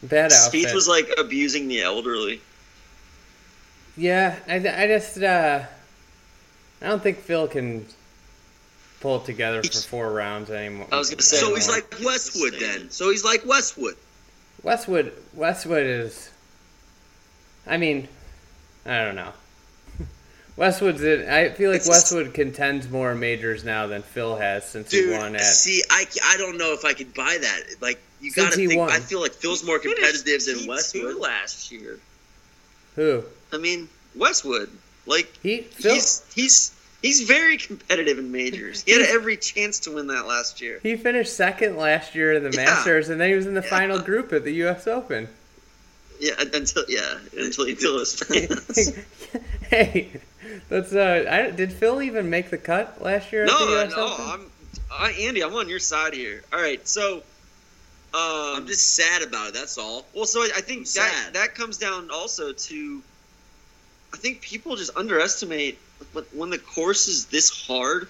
[0.04, 0.66] Bad outfit.
[0.66, 2.42] Spieth was like abusing the elderly.
[3.98, 5.64] yeah, I, I just uh,
[6.82, 7.86] I don't think Phil can
[9.00, 10.88] pull it together for four rounds anymore.
[10.92, 12.90] I was gonna say- So he's like Westwood then.
[12.92, 13.96] So he's like Westwood.
[14.66, 15.14] Westwood.
[15.36, 16.32] Westwood is.
[17.68, 18.08] I mean,
[18.86, 19.32] I don't know.
[20.58, 21.04] Westwood's.
[21.04, 24.90] In, I feel like It's just- Westwood contends more majors now than Phil has since
[24.90, 25.42] Dude, he won at.
[25.44, 27.62] see, I, I don't know if I could buy that.
[27.80, 28.76] Like, you gotta think.
[28.76, 28.90] won.
[28.90, 31.18] I feel like Phil's more competitive than Westwood.
[31.18, 32.00] last year.
[32.96, 33.24] Who?
[33.54, 34.70] I mean, Westwood.
[35.06, 35.62] Like He.
[35.62, 35.94] Phil.
[35.94, 36.75] he's he's
[37.06, 38.84] he's very competitive in majors.
[38.84, 40.80] He had every chance to win that last year.
[40.82, 42.66] He finished second last year in the Yeah.
[42.66, 43.70] Masters, and then he was in the Yeah.
[43.70, 44.88] final group at the U.S.
[44.88, 45.28] Open.
[46.20, 48.92] Yeah, until yeah, until he killed his fans.
[49.70, 50.12] hey,
[50.70, 51.26] that's uh.
[51.30, 53.92] I, did Phil even make the cut last year at the no, U.S.
[53.96, 54.26] no, Open?
[54.26, 54.52] I'm
[54.92, 55.44] I, Andy.
[55.44, 56.44] I'm on your side here.
[56.52, 57.22] All right, so.
[58.14, 59.54] Um, I'm just sad about it.
[59.54, 60.06] That's all.
[60.16, 61.34] Well, so I, I think I'm that sad.
[61.34, 63.02] that comes down also to,
[64.14, 65.78] I think people just underestimate
[66.14, 68.08] when, when the course is this hard.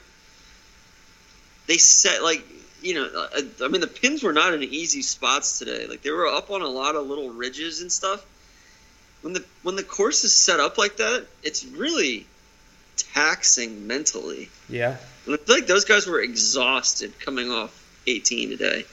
[1.68, 2.44] They set like
[2.82, 5.88] you know, I, I mean the pins were not in easy spots today.
[5.88, 8.24] Like they were up on a lot of little ridges and stuff.
[9.22, 12.28] When the when the course is set up like that, it's really
[12.98, 14.50] taxing mentally.
[14.70, 14.98] yeah.
[15.26, 17.72] And I feel like those guys were exhausted coming off
[18.06, 18.86] 18 today,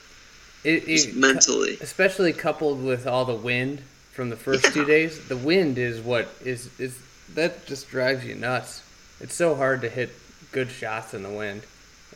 [0.63, 1.77] It, just it, mentally.
[1.79, 5.27] especially coupled with all the wind from the first two days.
[5.27, 6.97] The wind is what is is
[7.35, 8.81] that just drives you nuts.
[9.19, 10.11] It's so hard to hit
[10.51, 11.63] good shots in the wind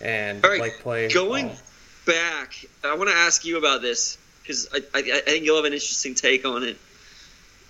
[0.01, 1.57] and right, like play going ball.
[2.05, 5.65] back, I want to ask you about this because I, I, I think you'll have
[5.65, 6.77] an interesting take on it.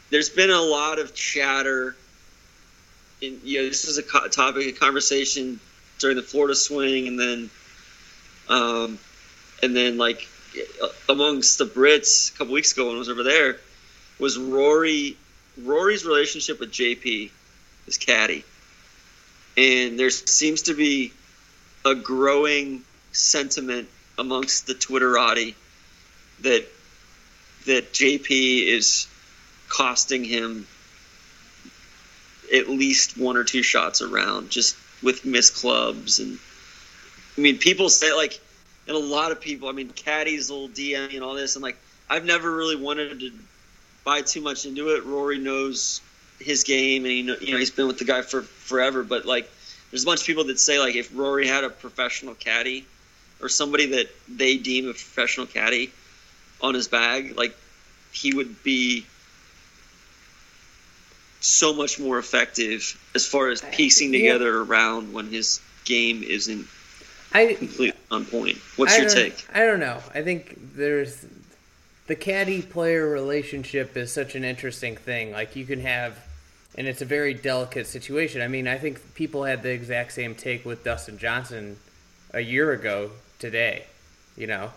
[0.10, 1.96] There's been a lot of chatter.
[3.22, 5.60] In, you know, this was a co- topic of conversation
[6.00, 7.50] during the Florida swing, and then,
[8.48, 9.00] um,
[9.64, 10.28] and then like
[11.10, 13.58] amongst the Brits a couple weeks ago when I was over there,
[14.20, 15.18] was Rory
[15.64, 17.32] Rory's relationship with JP,
[17.86, 18.44] his caddy,
[19.56, 21.12] and there seems to be
[21.86, 25.56] a growing sentiment amongst the Twitterati
[26.42, 26.66] that
[27.66, 29.08] that JP is
[29.70, 30.68] costing him
[32.54, 36.20] at least one or two shots around just with missed clubs.
[36.20, 36.40] And
[37.38, 38.40] I mean people say like
[38.88, 41.56] and a lot of people I mean caddies will DM and all this.
[41.56, 41.78] And like
[42.10, 43.32] I've never really wanted to
[44.08, 45.04] buy too much into it.
[45.04, 46.00] Rory knows
[46.40, 49.26] his game and he know, you know he's been with the guy for forever but
[49.26, 49.50] like
[49.92, 52.86] there's a bunch of people that say like if Rory had a professional caddy
[53.42, 55.92] or somebody that they deem a professional caddy
[56.62, 57.56] on his bag, like
[58.14, 59.06] he would be
[61.42, 64.20] so much more effective as far as piecing Yeah.
[64.20, 66.68] together around when his game isn't
[67.34, 68.58] I completely on point.
[68.78, 69.46] What's I your take?
[69.54, 70.02] I don't know.
[70.14, 71.26] I think there's
[72.08, 75.32] the caddy player relationship is such an interesting thing.
[75.32, 76.18] Like you can have,
[76.76, 78.42] and it's a very delicate situation.
[78.42, 81.78] I mean, I think people had the exact same take with Dustin Johnson
[82.34, 83.84] a year ago today.
[84.36, 84.72] You know,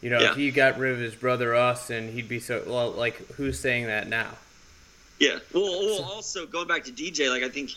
[0.00, 0.30] you know, Yeah.
[0.30, 2.90] if he got rid of his brother Austin, he'd be so well.
[2.90, 4.36] Like, who's saying that now?
[5.18, 5.38] Yeah.
[5.52, 7.70] Well, well, also going back to DJ, like I think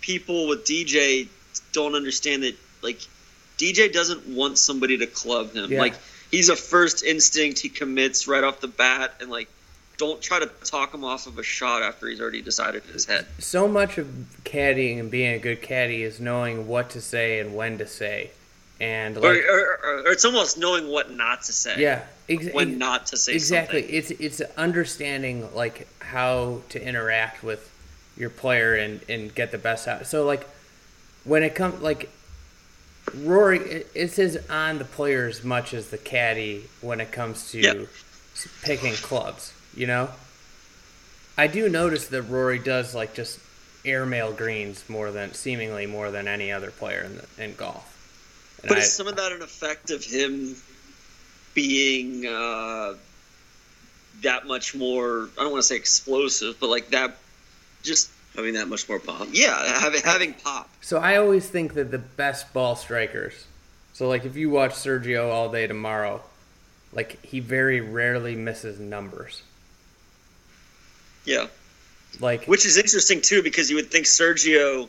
[0.00, 1.28] people with DJ
[1.72, 3.00] don't understand that like
[3.58, 5.70] DJ doesn't want somebody to club him.
[5.72, 5.80] Yeah.
[5.80, 5.94] Like
[6.32, 7.60] he's a first instinct.
[7.60, 9.48] He commits right off the bat, and like
[9.98, 13.04] don't try to talk him off of a shot after he's already decided in his
[13.04, 13.24] head.
[13.38, 14.06] So much of
[14.42, 18.30] caddying and being a good caddy is knowing what to say and when to say,
[18.80, 21.80] and Or, like, or, or, or it's almost knowing what not to say.
[21.80, 23.96] yeah, ex- When not to say exactly something.
[23.96, 27.68] it's it's understanding like how to interact with
[28.16, 30.46] your player and and get the best out so like
[31.24, 32.10] when it comes like
[33.18, 37.50] rory it, it is on the player as much as the caddy when it comes
[37.50, 37.88] to Yep.
[38.62, 40.08] picking clubs you know
[41.36, 43.38] i do notice that rory does like just
[43.84, 47.88] airmail greens more than seemingly more than any other player in, the, in golf
[48.62, 50.54] And But I- is some of that an effect of him
[51.54, 52.94] being uh,
[54.22, 55.28] that much more?
[55.36, 57.16] I don't want to say explosive, but like that,
[57.82, 59.28] just Having that much more pop.
[59.32, 60.70] yeah, having having pop.
[60.80, 63.46] So I always think that the best ball strikers.
[63.92, 66.22] So like if you watch Sergio all day tomorrow,
[66.94, 69.42] like he very rarely misses numbers.
[71.24, 71.46] Yeah,
[72.20, 74.88] Like which is interesting too because you would think Sergio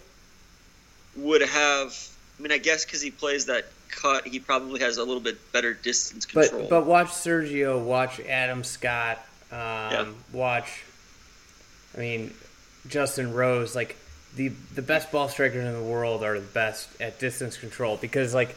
[1.17, 2.09] would have.
[2.39, 5.37] I mean, I guess because he plays that cut, he probably has a little bit
[5.51, 6.61] better distance control.
[6.61, 9.19] but but watch Sergio, watch Adam Scott,
[9.51, 10.83] um, watch
[11.95, 12.33] I mean
[12.87, 13.95] Justin Rose, like
[14.35, 18.33] the the best ball strikers in the world are the best at distance control because
[18.33, 18.55] like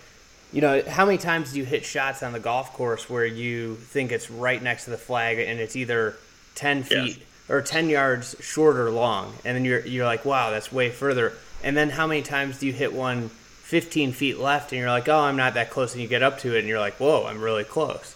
[0.53, 3.75] you know how many times do you hit shots on the golf course where you
[3.77, 6.17] think it's right next to the flag and it's either
[6.55, 6.83] 10 Yeah.
[7.05, 10.89] feet or 10 yards short or long and then you're you're like wow that's way
[10.91, 14.89] further and then how many times do you hit one 15 feet left and you're
[14.89, 16.95] like oh I'm not that close and you get up to it and you're like
[16.95, 18.15] whoa I'm really close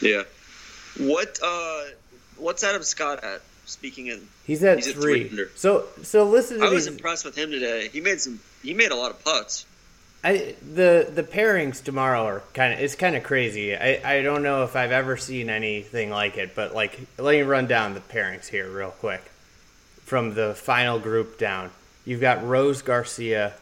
[0.00, 0.22] Yeah.
[0.98, 1.82] what uh,
[2.36, 3.42] what's Adam Scott at?
[3.70, 7.24] Speaking of, he's at He's three three so so listen to I was these impressed
[7.24, 7.88] with him today.
[7.88, 8.40] He made some.
[8.62, 9.64] He made a lot of putts.
[10.22, 13.74] I the the pairings tomorrow are kind of it's kind of crazy.
[13.74, 17.42] I I don't know if I've ever seen anything like it, but like let me
[17.42, 19.22] run down the pairings here real quick
[20.04, 21.70] from the final group down.
[22.04, 23.54] You've got Rose Garcia,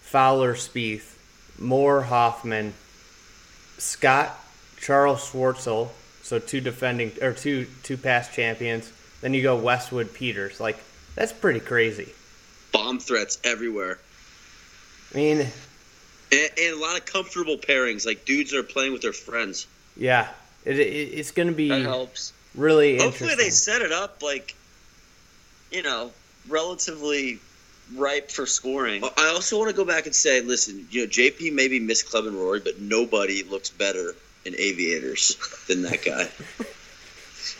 [0.00, 1.16] Fowler Spieth,
[1.58, 2.74] Moore Hoffman,
[3.78, 4.42] Scott
[4.80, 5.90] Charl Schwartzel,
[6.22, 8.92] so two defending or two two past champions.
[9.26, 10.60] Then you go Westwood Pieters.
[10.60, 10.78] Like
[11.16, 12.12] that's pretty crazy.
[12.70, 13.98] Bomb threats everywhere.
[15.12, 18.06] I mean, And, and a lot of comfortable pairings.
[18.06, 19.66] Like dudes are playing with their friends.
[19.96, 20.28] yeah,
[20.64, 22.32] it, it it's going to be That helps.
[22.54, 23.44] really Hopefully, interesting.
[23.44, 24.54] they set it up like,
[25.72, 26.12] you know,
[26.48, 27.40] relatively
[27.96, 29.02] ripe for scoring.
[29.18, 32.26] I also want to go back and say, listen, you know, JP maybe missed Club
[32.26, 35.34] and Rory, but nobody looks better in aviators
[35.66, 36.28] than that guy.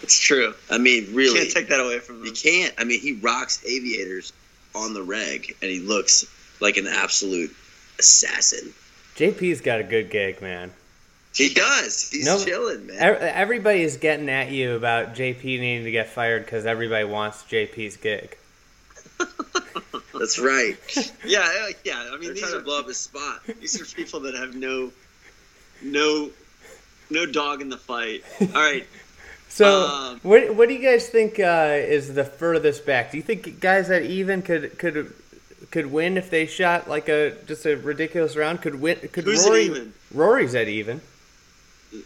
[0.02, 0.54] It's true.
[0.70, 2.26] I mean, really, Can't take that away from him.
[2.26, 2.74] you can't.
[2.78, 4.32] I mean, he rocks aviators
[4.74, 6.24] on the reg, and he looks
[6.60, 7.54] like an absolute
[7.98, 8.72] assassin.
[9.16, 10.72] JP's got a good gig, man.
[11.34, 12.10] He does.
[12.10, 12.96] He's No- chilling, man.
[12.98, 17.42] Ev- Everybody is getting at you about JP needing to get fired because everybody wants
[17.44, 18.36] JP's gig.
[20.18, 20.76] That's right.
[21.24, 22.08] Yeah, uh, yeah.
[22.12, 23.40] I mean, They're these are to blow up his spot.
[23.60, 24.92] these are people that have no,
[25.82, 26.30] no,
[27.10, 28.22] no dog in the fight.
[28.40, 28.86] All right.
[29.48, 33.10] So, Um, what what do you guys think uh, is the furthest back?
[33.12, 35.12] Do you think guys that even could could
[35.70, 38.60] could win if they shot like a just a ridiculous round?
[38.62, 38.96] Could win?
[39.12, 39.62] Could Who's at Rory?
[39.64, 39.92] even?
[40.12, 41.00] Rory's at even.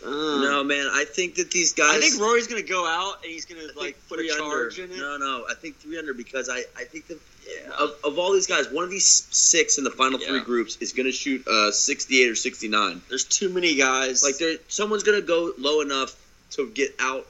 [0.05, 0.87] Uh, No, man.
[0.93, 1.97] I think that these guys.
[1.97, 4.93] I think Rory's gonna go out and he's gonna I like put a charge under.
[4.95, 5.03] in it.
[5.03, 5.45] No, no.
[5.51, 7.73] I think three under because I, I think that Yeah.
[7.79, 10.93] of, of all these guys, one of these six in the final three groups is
[10.93, 13.03] going to shoot uh, 68 or 69.
[13.09, 14.23] There's too many guys.
[14.23, 16.15] Like there, someone's going to go low enough
[16.51, 17.27] to get out,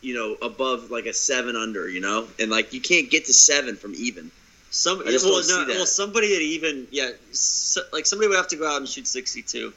[0.00, 3.32] you know, above like a seven under, you know, and like you can't get to
[3.32, 4.30] seven from even.
[4.70, 5.00] some.
[5.00, 5.76] I just well, don't see no, that.
[5.76, 6.86] well, somebody at even.
[6.90, 9.72] Yeah, so, like somebody would have to go out and shoot 62,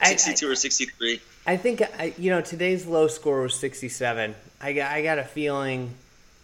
[0.00, 1.20] I- I- 62 or 63.
[1.44, 4.34] I think I, you know today's low score was 67.
[4.60, 5.92] I got, I got a feeling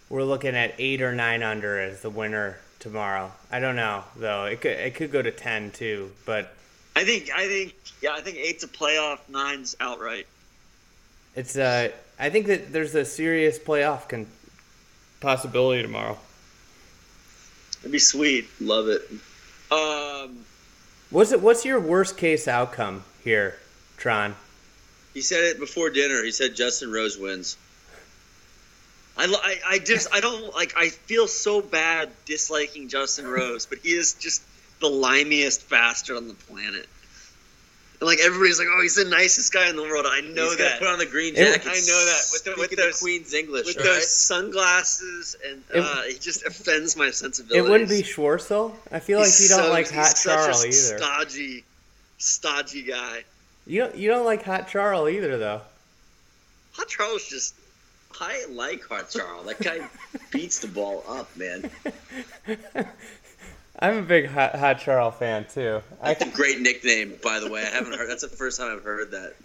[0.09, 3.31] we're looking at eight or nine under as the winner tomorrow.
[3.49, 4.45] I don't know though.
[4.45, 6.53] It could it could go to 10 too, but
[6.97, 7.29] I think.
[7.33, 7.75] I think.
[8.01, 9.19] Yeah, I think eight's a playoff.
[9.29, 10.27] Nine's outright.
[11.35, 11.89] It's uh
[12.19, 14.27] I think that there's a serious playoff con-
[15.21, 16.17] possibility tomorrow.
[17.79, 18.47] It'd be sweet.
[18.59, 19.01] Love it.
[19.71, 20.45] Um,
[21.09, 21.41] What's it?
[21.41, 23.55] What's your worst case outcome here,
[23.97, 24.35] Tron?
[25.13, 26.23] He said it before dinner.
[26.23, 27.57] He said Justin Rose wins.
[29.17, 33.79] I, I, I just I don't like I feel so bad disliking Justin Rose, but
[33.79, 34.43] he is just
[34.79, 36.87] the limiest bastard on the planet.
[38.01, 40.05] And like everybody's like, oh, he's the nicest guy in the world.
[40.07, 41.67] I know He's that Put on the green It- jacket.
[41.67, 42.21] I know that.
[42.31, 46.17] With the- with those- the Queen's English, with all those sunglasses, and It- uh, he
[46.17, 47.65] just offends my sensibilities.
[47.65, 48.73] It wouldn't be Schwartzel.
[48.91, 50.97] I feel like He's you don't so- like Hot such Charles a either.
[50.97, 51.63] Stodgy,
[52.19, 53.25] stodgy guy.
[53.67, 53.95] You don't.
[53.95, 55.61] You don't like Hot Charles either, though.
[56.73, 57.53] Hot Charles just
[58.21, 59.45] I like Hart Charles.
[59.45, 59.87] That guy
[60.31, 61.69] beats the ball up, man.
[63.81, 65.81] I'm a big Hot, Hot Charles fan too.
[66.01, 67.61] I, That's a great nickname, by the way.
[67.61, 68.09] I haven't heard.
[68.09, 69.35] That's the first time I've heard that.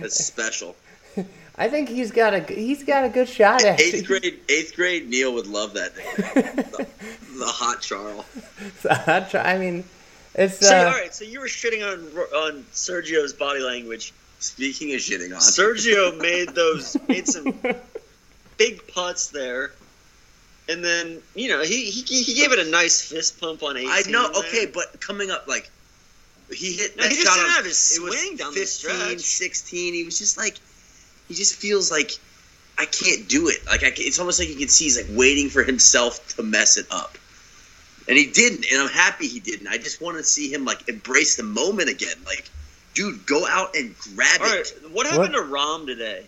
[0.00, 0.76] That's special.
[1.56, 3.94] I think he's got a he's got a good shot at it.
[3.94, 5.08] Eighth grade, eighth grade.
[5.08, 6.56] Neil would love that nickname.
[6.56, 6.86] the,
[7.38, 8.24] the Hot Charles.
[8.82, 9.84] Hot Char- I mean,
[10.34, 10.76] it's so.
[10.76, 12.04] uh, all right, so you were shitting on
[12.36, 14.12] on Sergio's body language.
[14.40, 17.54] Speaking of shitting on, Sergio made those made some
[18.58, 19.72] big putts there,
[20.68, 23.90] and then you know he he, he gave it a nice fist pump on eighteen.
[23.90, 24.30] I know.
[24.32, 24.42] there.
[24.42, 25.70] Okay, but coming up, like
[26.52, 28.52] he hit No, that he just shot didn't on- have his it was swing down
[28.54, 29.20] the 15, stretch.
[29.20, 29.94] 16.
[29.94, 30.56] He was just like,
[31.26, 32.12] he just feels like
[32.78, 33.64] I can't do it.
[33.66, 36.42] Like I, can- it's almost like you can see he's like waiting for himself to
[36.42, 37.16] mess it up,
[38.08, 38.66] and he didn't.
[38.70, 39.68] And I'm happy he didn't.
[39.68, 42.16] I just want to see him like embrace the moment again.
[42.26, 42.48] Like,
[42.94, 44.74] dude, go out and grab All it.
[44.82, 46.26] right, what happened to Rahm today?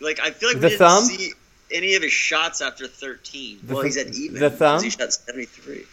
[0.00, 1.04] Like I feel like The we didn't thumb?
[1.04, 1.32] see
[1.72, 3.58] any of his shots after thirteen.
[3.64, 4.40] The well, th- he's at even.
[4.40, 4.82] the thumb?
[4.82, 5.84] He shot 73.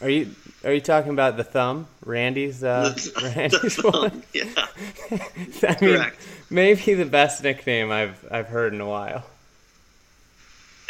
[0.00, 0.30] are you
[0.64, 1.86] are you talking about the thumb?
[2.04, 4.22] Randy's uh, The Randy's thumb, one.
[4.32, 4.44] yeah.
[5.10, 6.26] I mean, Correct.
[6.50, 9.24] maybe the best nickname I've I've heard in a while.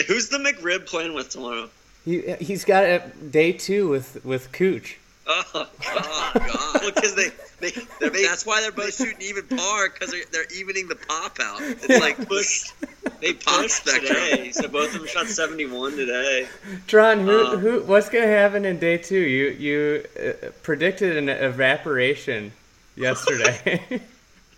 [0.06, 1.68] Who's the McRib playing with tomorrow?
[2.04, 4.98] He he's got it day two with with Cooch.
[5.26, 5.68] Oh, God.
[5.84, 6.82] Oh God.
[6.82, 7.28] well, because they
[7.60, 10.96] they They're- they, that's why they're both shooting even par because they're, they're evening the
[10.96, 11.60] pop out.
[11.62, 12.72] It's like pushed
[13.20, 14.14] they Pop pushed spectrum.
[14.16, 14.50] today.
[14.52, 16.48] So both of them shot seventy one today.
[16.88, 19.18] Tron, who, Um, who what's gonna happen in day two?
[19.20, 22.52] You you uh, predicted an evaporation
[22.96, 23.80] yesterday.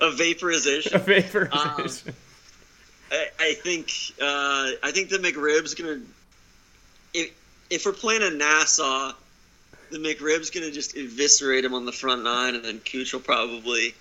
[0.00, 0.96] A vaporization.
[0.96, 2.14] A vaporization.
[3.12, 6.00] I, I think uh, I think the McRib's gonna
[7.12, 7.31] if
[7.70, 9.12] if we're playing a Nassau,
[9.95, 13.95] the McRib's gonna just eviscerate him on the front nine, and then Cooch will probably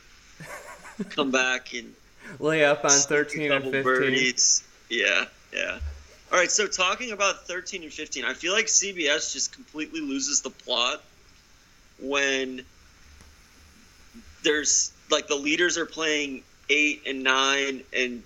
[1.10, 1.94] come back and
[2.40, 3.84] Lay up on thirteen and fifteen.
[3.84, 4.64] birdies.
[4.90, 5.78] Yeah, yeah.
[6.32, 10.42] All right, so talking about thirteen and fifteen, I feel like CBS just completely loses
[10.42, 11.04] the plot
[12.02, 12.66] when
[14.44, 18.24] there's like the leaders are playing eight and nine and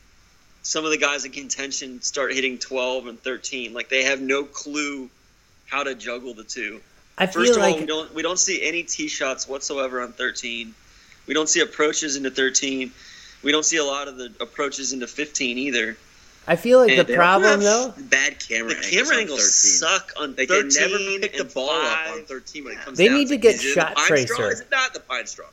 [0.64, 4.44] some of the guys in contention start hitting 12 and 13 like they have no
[4.44, 5.10] clue
[5.66, 6.80] how to juggle the two
[7.18, 10.14] I first feel of all we don't we don't see any tee shots whatsoever on
[10.14, 10.74] 13
[11.28, 12.92] we don't see approaches into 13
[13.44, 15.98] we don't see a lot of the approaches into 15 either
[16.50, 17.94] I feel like and the problem though.
[17.98, 18.70] bad camera.
[18.70, 19.50] the camera on angles 13.
[19.90, 22.80] suck on Like 13 they never pick the and ball up on 13 when it
[22.80, 23.16] comes They down.
[23.18, 24.38] need It's to like, get is it shot the pine straw?
[24.38, 24.52] tracer.
[24.54, 25.46] Is it not the pine straw?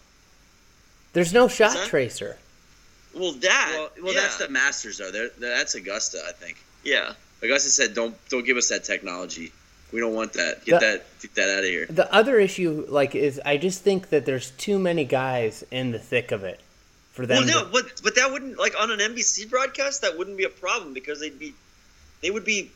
[1.14, 2.36] There's no shot tracer.
[3.14, 5.10] well that Well, well yeah, that's the Masters though.
[5.10, 6.58] They're, that's Augusta, I think.
[6.84, 9.52] yeah Augusta said, "Don't don't give us that technology.
[9.94, 10.64] We don't want that.
[10.64, 13.82] Get The- that get that out of here." The other issue, like, is I just
[13.82, 16.58] think that there's too many guys in the thick of it
[17.12, 17.46] for them.
[17.46, 20.44] Well, no, to, but but that wouldn't like on an NBC broadcast that wouldn't be
[20.44, 21.54] a problem because they'd be
[22.22, 22.72] they would be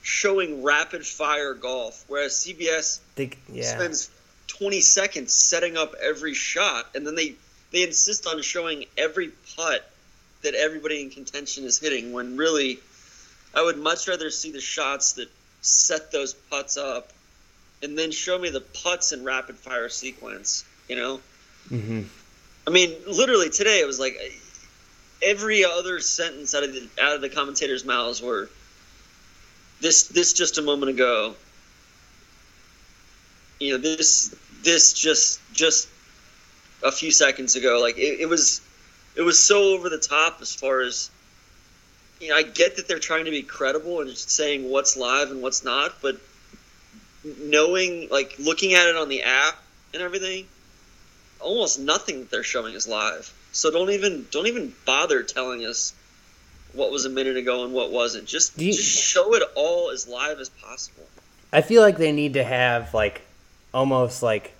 [0.00, 3.64] showing rapid fire golf, whereas CBS they, yeah.
[3.64, 4.08] spends
[4.46, 7.34] twenty seconds setting up every shot, and then they
[7.70, 9.88] they insist on showing every putt
[10.40, 12.12] that everybody in contention is hitting.
[12.12, 12.80] When really,
[13.54, 15.28] I would much rather see the shots that
[15.62, 17.10] set those putts up,
[17.82, 20.64] and then show me the putts in rapid fire sequence.
[20.88, 21.20] You know.
[21.68, 22.02] hmm
[22.66, 24.16] I mean, literally today it was like
[25.22, 28.48] every other sentence out of the out of the commentators' mouths were
[29.80, 31.34] this this just a moment ago.
[33.58, 35.88] You know, this this just just
[36.82, 37.80] a few seconds ago.
[37.80, 38.60] Like it, it was
[39.16, 41.10] it was so over the top as far as
[42.22, 45.32] you know, I get that they're trying to be credible and just saying what's live
[45.32, 46.16] and what's not, but
[47.24, 49.60] knowing like looking at it on the app
[49.92, 50.46] and everything,
[51.40, 53.32] almost nothing that they're showing is live.
[53.50, 55.92] So don't even don't even bother telling us
[56.72, 58.26] what was a minute ago and what wasn't.
[58.26, 61.06] Just you- just show it all as live as possible.
[61.52, 63.22] I feel like they need to have like
[63.74, 64.52] almost like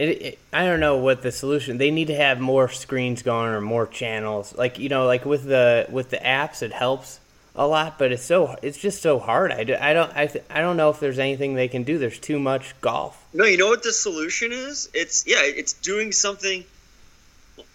[0.00, 1.78] it, it, I don't know what the solution.
[1.78, 4.54] They need to have more screens going or more channels.
[4.56, 7.20] Like you know, like with the with the apps, it helps
[7.54, 9.52] a lot, but it's so it's just so hard.
[9.52, 11.98] I, do, I don't I, th- I don't know if there's anything they can do.
[11.98, 13.22] There's too much golf.
[13.34, 14.88] No, you know what the solution is?
[14.94, 16.64] It's yeah, it's doing something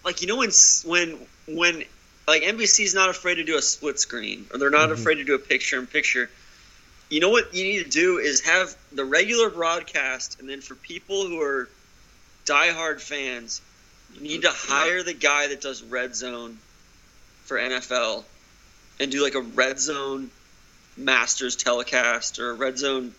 [0.04, 0.50] like you know when
[0.84, 1.84] when when
[2.26, 4.94] like NBC's not afraid to do a split screen or they're not Mhm.
[4.94, 6.28] afraid to do a picture in picture.
[7.08, 10.74] You know what you need to do is have the regular broadcast, and then for
[10.74, 11.68] people who are
[12.46, 13.60] diehard fans,
[14.14, 16.58] you need to hire the guy that does red zone
[17.44, 18.24] for NFL
[18.98, 20.30] and do like a red zone
[20.96, 23.14] Masters telecast or a red zone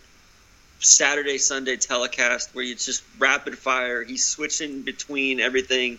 [0.80, 4.02] Saturday Sunday telecast where it's just rapid fire.
[4.02, 5.98] He's switching between everything.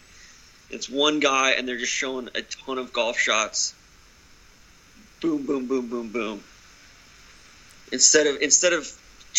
[0.70, 3.74] It's one guy, and they're just showing a ton of golf shots.
[5.22, 6.44] Boom, boom, boom, boom, boom.
[7.92, 8.88] Instead of instead of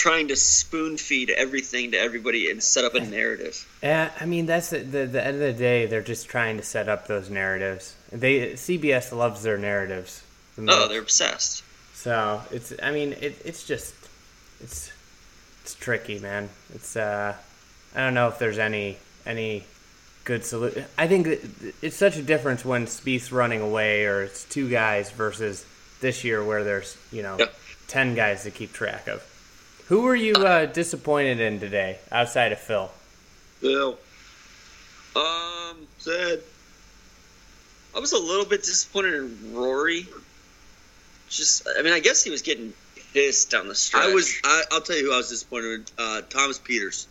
[0.00, 3.68] trying to spoon feed everything to everybody and set up a narrative.
[3.82, 5.84] Yeah, I mean that's the, the the end of the day.
[5.86, 7.94] They're just trying to set up those narratives.
[8.10, 10.22] They CBS loves their narratives.
[10.56, 11.62] the Oh, they're obsessed.
[11.94, 13.94] So it's I mean it, it's just
[14.60, 14.90] it's
[15.62, 16.48] it's tricky, man.
[16.74, 17.34] It's uh
[17.94, 18.96] I don't know if there's any
[19.26, 19.64] any
[20.24, 20.84] good solution.
[20.96, 21.26] I think
[21.82, 25.66] it's such a difference when Spieth's running away or it's two guys versus
[26.00, 27.46] this year where there's you know Yeah.
[27.86, 29.22] ten guys to keep track of.
[29.90, 32.88] Who were you uh, disappointed in today outside of Phil?
[33.58, 33.98] Phil.
[35.16, 36.40] Um, said.
[37.92, 40.06] I was a little bit disappointed in Rory.
[41.28, 42.72] Just, I mean, I guess he was getting
[43.12, 44.04] pissed down the stretch.
[44.04, 44.32] I was.
[44.44, 45.90] I, I'll tell you who I was disappointed with.
[45.98, 47.08] Uh, Thomas Pieters.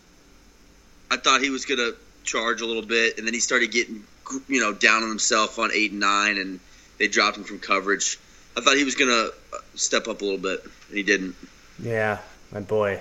[1.10, 1.90] I thought he was gonna
[2.24, 4.04] charge a little bit, and then he started getting,
[4.48, 6.58] you know, down on himself on eight and nine, and
[6.96, 8.18] they dropped him from coverage.
[8.56, 11.36] I thought he was gonna uh, step up a little bit, and he didn't.
[11.78, 12.20] Yeah,
[12.52, 13.00] my boy.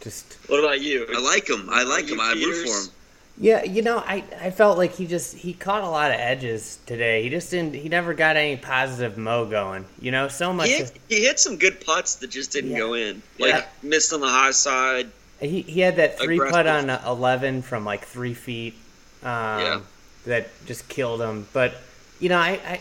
[0.00, 1.06] Just What about you?
[1.14, 1.68] I like him.
[1.70, 2.20] I like You him.
[2.20, 2.88] I root for him.
[3.36, 6.78] Yeah, you know, I, I felt like he just he caught a lot of edges
[6.86, 7.22] today.
[7.24, 9.86] He just didn't he never got any positive mo going.
[10.00, 12.70] You know, so much He of- hit, he hit some good putts that just didn't
[12.72, 12.78] Yeah.
[12.78, 13.22] go in.
[13.40, 13.64] Like Yeah.
[13.82, 15.08] missed on the high side.
[15.40, 18.74] he he had that three putt on uh, eleven from like three feet.
[19.22, 19.80] Um, Yeah.
[20.26, 21.48] that just killed him.
[21.52, 21.74] But
[22.20, 22.80] you know, I I,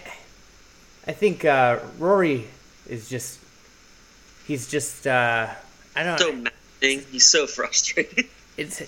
[1.07, 2.47] I think uh, Rory
[2.87, 3.39] is just
[4.45, 5.47] he's just uh,
[5.95, 7.05] I don't So maddening.
[7.11, 8.25] He's so frustrated.
[8.57, 8.81] it's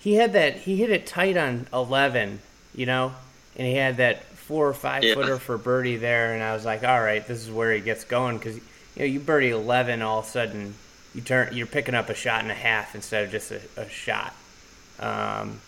[0.00, 2.38] he had that he hit it tight on 11
[2.74, 3.12] you know
[3.56, 5.14] and he had that four or five Yeah.
[5.14, 8.04] footer for birdie there and i was like all right this is where he gets
[8.04, 8.62] going because you
[8.98, 10.74] know you birdie 11 all of a sudden
[11.14, 13.88] you turn you're picking up a shot and a half instead of just a, a
[13.88, 14.34] shot
[15.00, 15.60] um,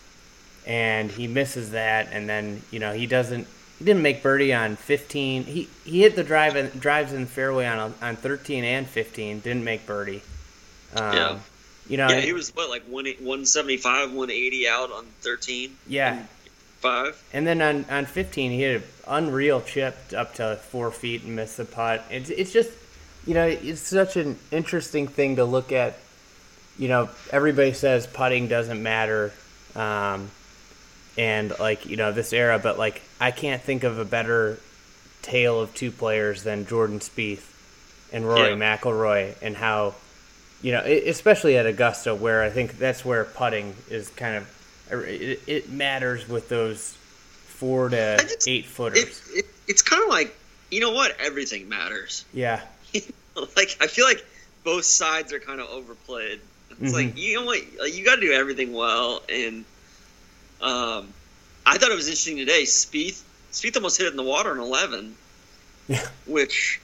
[0.65, 3.47] and he misses that and then you know he doesn't
[3.79, 7.27] he didn't make birdie on 15 he he hit the drive and drives in the
[7.27, 10.21] fairway on on 13 and 15 didn't make birdie
[11.01, 11.39] um, Yeah.
[11.89, 15.05] you know yeah, he was what like one one seventy five, one eighty out on
[15.21, 15.75] thirteen.
[15.87, 16.23] yeah
[16.79, 17.19] Five.
[17.33, 21.35] And then on, on 15, he had an unreal chip up to four feet and
[21.35, 22.05] missed the putt.
[22.11, 22.69] It's, it's just,
[23.25, 25.97] you know, it's such an interesting thing to look at.
[26.77, 29.33] You know, everybody says putting doesn't matter,
[29.75, 30.29] um,
[31.17, 34.59] and like you know this era, but like I can't think of a better
[35.23, 37.43] tale of two players than Jordan Spieth
[38.13, 38.77] and Rory Yeah.
[38.77, 39.95] McIlroy, and how
[40.61, 44.53] you know, especially at Augusta, where I think that's where putting is kind of
[45.05, 46.97] it, it matters with those
[47.45, 49.03] four to just- eight footers.
[49.33, 50.35] It, it, it's kind of like
[50.71, 51.15] you know what?
[51.19, 52.25] Everything matters.
[52.33, 52.61] yeah,
[53.55, 54.25] like I feel like
[54.63, 56.41] both sides are kind of overplayed.
[56.81, 56.93] It's Mhm.
[56.93, 57.59] like you know what?
[57.79, 59.63] Like, you got to do everything well, and
[60.61, 61.07] um,
[61.65, 62.63] I thought it was interesting today.
[62.63, 65.15] Spieth, Spieth almost hit it in the water in eleven,
[65.87, 66.05] Yeah.
[66.25, 66.79] which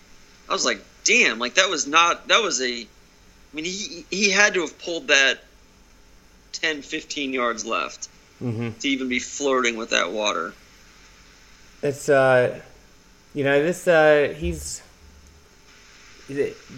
[0.49, 2.87] I was like, damn, like that was not that was a.
[3.53, 5.39] I mean, he he had to have pulled that
[6.53, 10.53] 10, 15 yards left hmm to even be flirting with that water.
[11.83, 12.59] it's uh,
[13.33, 14.81] you know, this uh, he's.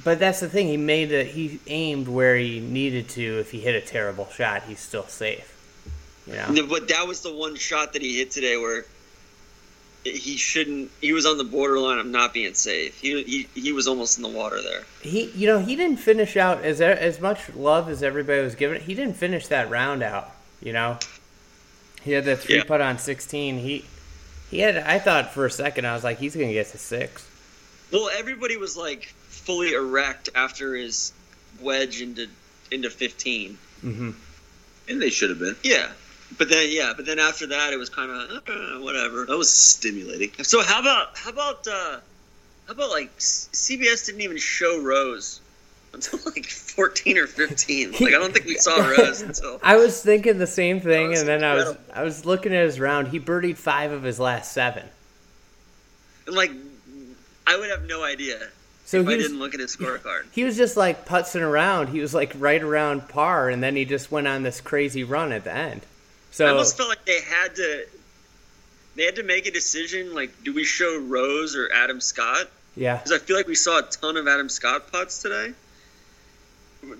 [0.03, 0.67] But that's the thing.
[0.67, 1.27] He made it.
[1.27, 3.39] He aimed where he needed to.
[3.39, 5.51] If he hit a terrible shot, he's still safe.
[6.25, 6.67] You know.
[6.67, 8.85] But that was the one shot that he hit today where
[10.05, 10.91] he shouldn't.
[11.01, 12.99] He was on the borderline of not being safe.
[12.99, 14.83] He he, he was almost in the water there.
[15.01, 18.81] He, you know, he didn't finish out as as much love as everybody was giving.
[18.81, 20.29] He didn't finish that round out.
[20.61, 20.99] You know,
[22.03, 22.63] he had that three Yeah.
[22.63, 23.57] putt on sixteen.
[23.57, 23.83] He,
[24.51, 24.77] he had.
[24.77, 27.27] I thought for a second I was like, he's gonna get to six.
[27.91, 31.13] Well, everybody was like fully erect after his
[31.61, 32.27] wedge into
[32.71, 33.57] into fifteen.
[33.83, 34.11] Mm-hmm.
[34.87, 35.55] And they should have been.
[35.63, 35.89] Yeah,
[36.37, 39.25] but then yeah, but then after that it was kind of uh, whatever.
[39.25, 40.31] That was stimulating.
[40.43, 41.99] So how about how about uh,
[42.67, 45.41] how about like CBS didn't even show Rose
[45.93, 47.91] until like fourteen or fifteen.
[47.93, 49.59] Like I don't think we saw Rose until.
[49.63, 51.77] I was thinking the same thing, and then I was.
[51.93, 53.07] I was looking at his round.
[53.09, 54.83] He birdied five of his last seven.
[56.27, 56.51] And like,
[57.45, 58.39] I would have no idea
[58.85, 60.23] So if I he was didn't look at his scorecard.
[60.31, 61.89] he was just like putzing around.
[61.89, 65.31] He was like right around par, and then he just went on this crazy run
[65.31, 65.81] at the end.
[66.41, 67.85] I almost felt like they had to.
[68.95, 72.47] they had to make a decision like, do we show Rose or Adam Scott?
[72.75, 72.97] Yeah.
[72.97, 75.53] Because I feel like we saw a ton of Adam Scott putts today,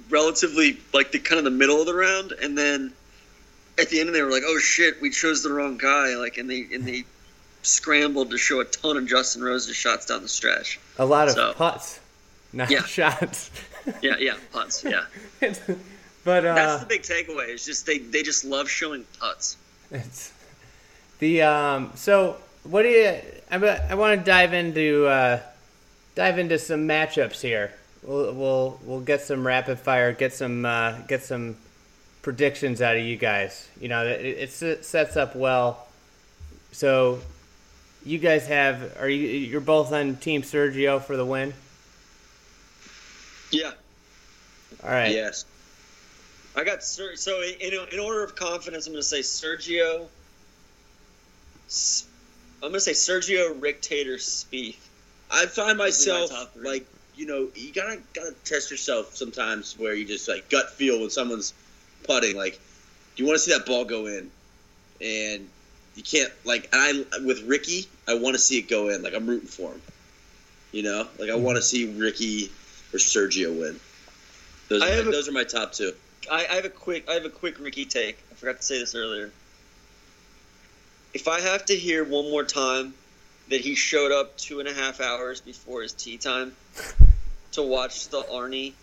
[0.10, 2.94] relatively like the kind of the middle of the round, and then
[3.78, 6.50] at the end they were like, "Oh shit, we chose the wrong guy!" Like, and
[6.50, 7.04] they and they
[7.62, 10.80] scrambled to show a ton of Justin Rose's shots down the stretch.
[10.98, 12.00] A lot of So- putts,
[12.54, 12.84] not Yeah.
[12.86, 13.52] shots.
[14.02, 14.84] Yeah, yeah, putts.
[14.84, 15.06] Yeah,
[16.26, 17.50] but uh, that's the big takeaway.
[17.50, 19.56] It's just they they just love showing putts.
[19.92, 20.34] It's
[21.20, 21.92] the um.
[21.96, 23.16] So what do you?
[23.50, 25.40] I, I want to dive into uh,
[26.16, 27.72] dive into some matchups here.
[28.04, 30.12] We'll we'll we'll get some rapid fire.
[30.12, 31.56] Get some uh, get some
[32.24, 33.70] predictions out of you guys.
[33.80, 35.88] You know, it, it sets up well.
[36.72, 37.20] So
[38.04, 41.54] you guys have are you you're both on Team Sergio for the win?
[43.52, 43.72] Yeah,
[44.84, 45.12] All right.
[45.12, 45.46] Yes.
[46.56, 50.08] I got Ser- so in, in order of confidence, I'm going to say Sergio.
[52.64, 54.78] I'm going to say Sergio, Rick Tater, Spieth.
[55.32, 56.70] I find myself three.
[56.70, 56.86] like
[57.16, 61.10] you know you gotta gotta test yourself sometimes where you just like gut feel when
[61.10, 61.54] someone's
[62.04, 62.60] putting like
[63.16, 64.30] you want to see that ball go in
[65.02, 65.50] and
[65.96, 69.14] you can't like and I with Rickie I want to see it go in like
[69.16, 69.82] I'm rooting for him
[70.72, 72.52] you know like I want to see Rickie
[72.94, 73.80] or Sergio win
[74.70, 75.94] those are, my, a- those are my top two
[76.32, 78.18] I, I have a quick I have a quick Rickie take.
[78.32, 79.32] I forgot to say this earlier.
[81.14, 82.94] If I have to hear one more time
[83.50, 86.56] that he showed up two and a half hours before his tea time
[87.54, 88.74] to watch the Arnie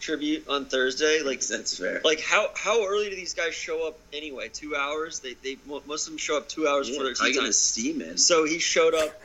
[0.00, 3.98] tribute on Thursday, like that's fair like how how early do these guys show up
[4.12, 4.48] anyway?
[4.48, 5.20] Two hours?
[5.20, 7.52] They they most of them show up two hours yeah, before their tea time.
[7.52, 9.20] steam in So he showed up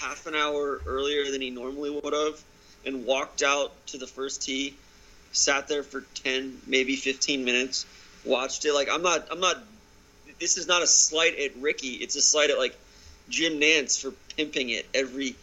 [0.00, 2.42] half an hour earlier than he normally would have
[2.84, 4.74] and walked out to the first tee,
[5.32, 7.86] sat there for 10, maybe 15 minutes,
[8.24, 8.72] watched it.
[8.72, 9.58] Like I'm not I'm not
[10.38, 12.76] this is not a slight at Rickie, it's a slight at like
[13.28, 15.36] Jim Nantz for pimping it every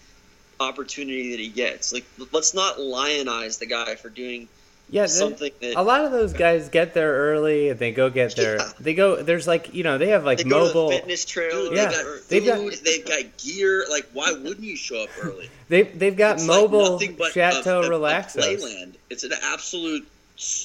[0.59, 1.93] opportunity that he gets.
[1.93, 4.47] Like let's not lionize the guy for doing
[4.89, 5.05] Yeah.
[5.07, 8.55] something that a lot of those guys get there early and they go get their
[8.57, 8.71] Yeah.
[8.79, 11.25] they go there's like you know they have like they go mobile to the fitness
[11.25, 13.85] trailer Dude, Yeah, they got or- they've got- food, they've got gear.
[13.89, 15.49] Like, why wouldn't you show up early?
[15.69, 18.93] they they've got It's mobile nothing but chateau a, a, a playland.
[19.09, 20.07] It's an absolute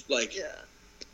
[0.08, 0.54] like yeah.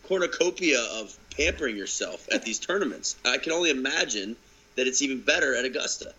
[0.07, 3.17] cornucopia of pampering yourself at these tournaments.
[3.25, 4.37] I can only imagine
[4.77, 6.13] that it's even better at Augusta.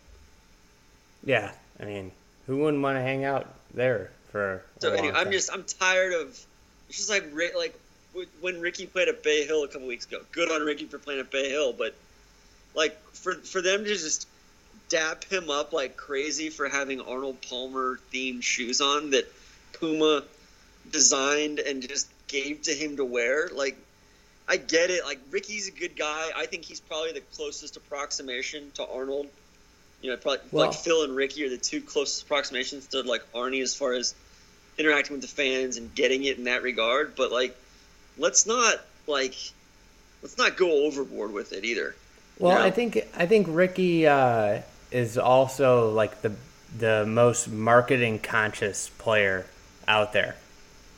[1.24, 2.12] Yeah, I mean,
[2.48, 4.64] who wouldn't want to hang out there for?
[4.80, 5.32] So anyway, I'm time?
[5.34, 6.40] just I'm tired of.
[6.90, 7.26] It's just like
[7.56, 7.76] like
[8.42, 10.22] when Rickie played at Bay Hill a couple weeks ago.
[10.32, 11.94] Good on Rickie for playing at Bay Hill, but
[12.76, 14.28] like for for them to just
[14.90, 19.32] dap him up like crazy for having Arnold Palmer themed shoes on that
[19.74, 20.24] Puma
[20.92, 23.50] designed and just gave to him to wear.
[23.50, 23.78] Like
[24.48, 25.04] I get it.
[25.06, 26.30] Like Rickie's a good guy.
[26.36, 29.28] I think he's probably the closest approximation to Arnold.
[30.02, 33.22] You know, probably Well- like Phil and Rickie are the two closest approximations to like
[33.34, 34.16] Arnie as far as
[34.80, 37.16] interacting with the fans and getting it in that regard.
[37.16, 37.56] But like,
[38.18, 38.76] let's not
[39.06, 39.36] like
[40.24, 41.96] let's not go overboard with it either.
[42.40, 42.58] Well.
[42.58, 44.62] I think I think Rickie uh,
[44.92, 46.34] is also like the
[46.78, 49.46] the most marketing conscious player
[49.88, 50.36] out there.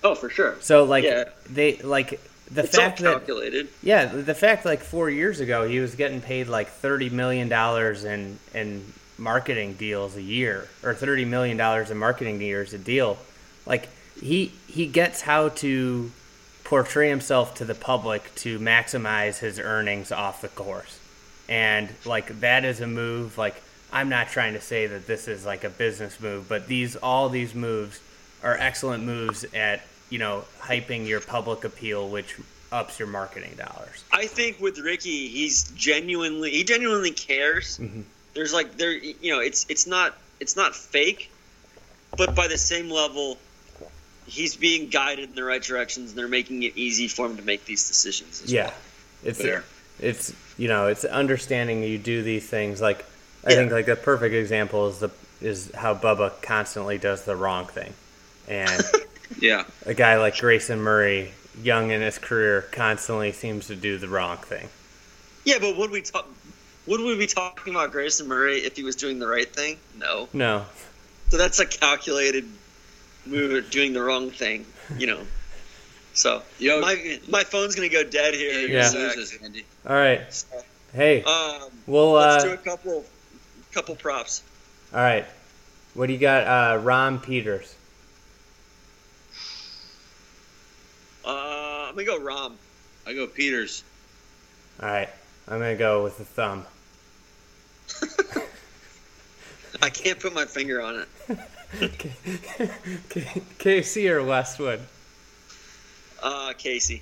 [0.04, 0.58] Oh, for sure.
[0.62, 1.26] So like Yeah.
[1.50, 2.20] they like
[2.52, 3.70] the It's fact that calculated.
[3.82, 8.04] yeah the fact like four years ago he was getting paid like thirty million dollars
[8.04, 13.18] in in marketing deals a year or thirty million dollars in marketing deals a deal.
[13.66, 13.90] Like
[14.20, 16.12] he he gets how to
[16.64, 21.00] portray himself to the public to maximize his earnings off the course.
[21.50, 25.46] And like that is a move like I'm not trying to say that this is
[25.46, 28.00] like a business move, but these all these moves
[28.42, 32.38] are excellent moves at, you know, hyping your public appeal which
[32.72, 34.04] ups your marketing dollars.
[34.14, 37.78] I think with Rickie, he's genuinely he genuinely cares.
[37.80, 38.04] Mhm.
[38.34, 41.30] There's like there you know it's it's not it's not fake,
[42.18, 43.38] but by the same level,
[44.28, 47.44] he's being guided in the right directions, and they're making it easy for him to
[47.44, 48.42] make these decisions.
[48.44, 48.66] As Yeah.
[48.68, 48.74] well.
[49.24, 49.64] It's Fair.
[50.00, 53.06] it's you know, it's understanding you do these things like
[53.46, 53.56] I Yeah.
[53.58, 55.10] think like the perfect example is the
[55.42, 57.94] is how Bubba constantly does the wrong thing.
[58.48, 58.84] And
[59.40, 59.64] Yeah.
[59.86, 64.38] a guy like Grayson Murray, young in his career, constantly seems to do the wrong
[64.38, 64.70] thing.
[65.44, 66.28] Yeah, but would we talk?
[66.88, 69.78] Would we be talking about Grayson Murray if he was doing the right thing?
[69.98, 70.30] No.
[70.34, 70.66] No.
[71.30, 72.46] So that's a calculated
[73.26, 74.66] move were doing the wrong thing,
[74.98, 75.20] you know.
[76.14, 78.68] So Yo, my my phone's gonna go dead here.
[78.68, 78.90] Yeah.
[78.90, 79.66] loses, Andy.
[79.88, 80.22] All right.
[80.94, 83.06] Hey, Um, we'll let's uh do a couple
[83.72, 84.44] couple props.
[84.94, 85.26] all right.
[85.94, 87.74] What do you got uh Rahm Pieters?
[91.26, 92.54] Uh, I'm gonna go Rahm.
[93.06, 93.84] I go Pieters.
[94.82, 95.10] All right.
[95.48, 96.66] I'm going to go with the thumb.
[99.82, 101.08] I can't put my finger on it.
[103.60, 104.82] Casey or Westwood?
[106.22, 107.02] Uh, Casey.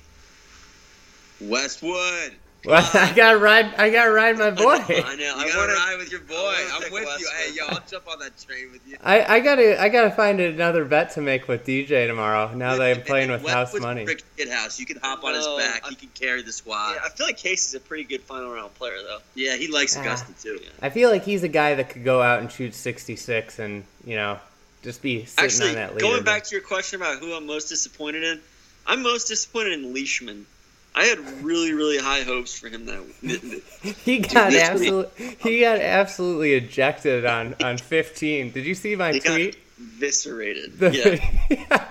[1.40, 2.32] Westwood.
[2.62, 3.74] Well, I gotta ride.
[3.78, 4.72] I gotta ride my boy.
[4.74, 5.24] I know.
[5.24, 6.34] You I gotta wanna, ride with your boy.
[6.34, 7.28] I wanna I'm pick with you.
[7.38, 8.98] Hey, yo, I'll jump on that train with you.
[9.02, 12.52] I, I gotta I gotta find another bet to make with DJ tomorrow.
[12.54, 14.04] Now that I'm playing with house Westwood's money.
[14.04, 14.78] Rick Kid House.
[14.78, 15.86] You can hop on his back.
[15.86, 16.96] He can carry the squad.
[16.96, 19.20] Yeah, I feel like Casey's a pretty good final round player, though.
[19.34, 20.02] Yeah, he likes Ah.
[20.02, 20.60] Augusta too.
[20.82, 24.16] I feel like he's a guy that could go out and shoot 66 and you
[24.16, 24.38] know
[24.82, 27.68] just be sitting Actually, on that going back to your question about who I'm most
[27.68, 28.40] disappointed in,
[28.86, 30.46] I'm most disappointed in Leishman.
[30.94, 33.62] I had really, really high hopes for him that.
[34.04, 38.50] he got absolutely he got absolutely ejected on on 15.
[38.50, 39.56] Did you see my He got tweet?
[39.78, 40.78] eviscerated.
[40.78, 41.20] The-
[41.50, 41.88] yeah.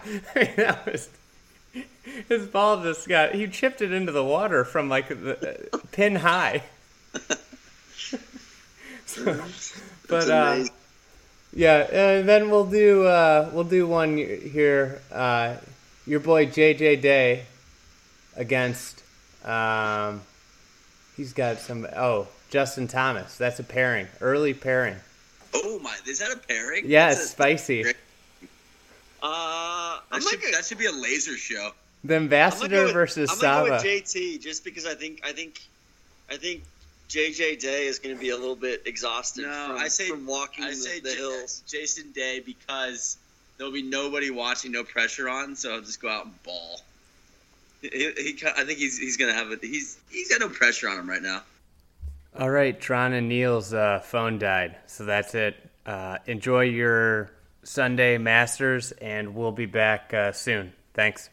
[0.55, 1.09] that was
[2.27, 6.15] his ball just got he chipped it into the water from like the uh, pin
[6.15, 6.63] high.
[9.05, 9.43] So,
[10.07, 10.65] but uh.
[11.53, 15.01] Yeah, and then we'll do uh, we'll do one here.
[15.11, 15.55] Uh,
[16.05, 17.45] your boy JJ Day
[18.35, 19.03] against
[19.45, 20.21] um,
[21.17, 23.37] he's got some oh Justin Thomas.
[23.37, 24.95] That's a pairing, early pairing.
[25.53, 26.83] Oh my, is that a pairing?
[26.87, 27.83] Yeah, That's it's a- spicy.
[27.83, 27.95] Great.
[29.21, 31.71] Uh, I'm That should, gonna- that should be a laser show.
[32.03, 33.83] The I'm ambassador go with- versus I'm gonna go Saba.
[33.89, 35.59] with JT just because I think I think
[36.31, 36.63] I think
[37.09, 40.25] JJ Day is going to be a little bit exhausted No, from, I say- from
[40.25, 41.63] walking I the, say the J- hills.
[41.67, 43.17] Jason Day because
[43.57, 46.81] there'll be nobody watching, no pressure on, so I'll just go out and ball.
[47.81, 49.59] He, he, I think he's he's gonna have it.
[49.63, 51.41] He's he's got no pressure on him right now.
[52.37, 55.55] All right, Tron and Neil's uh, phone died, so that's it.
[55.85, 57.31] Uh, enjoy your
[57.63, 60.73] Sunday Masters, and we'll be back uh, soon.
[60.93, 61.29] Thanks.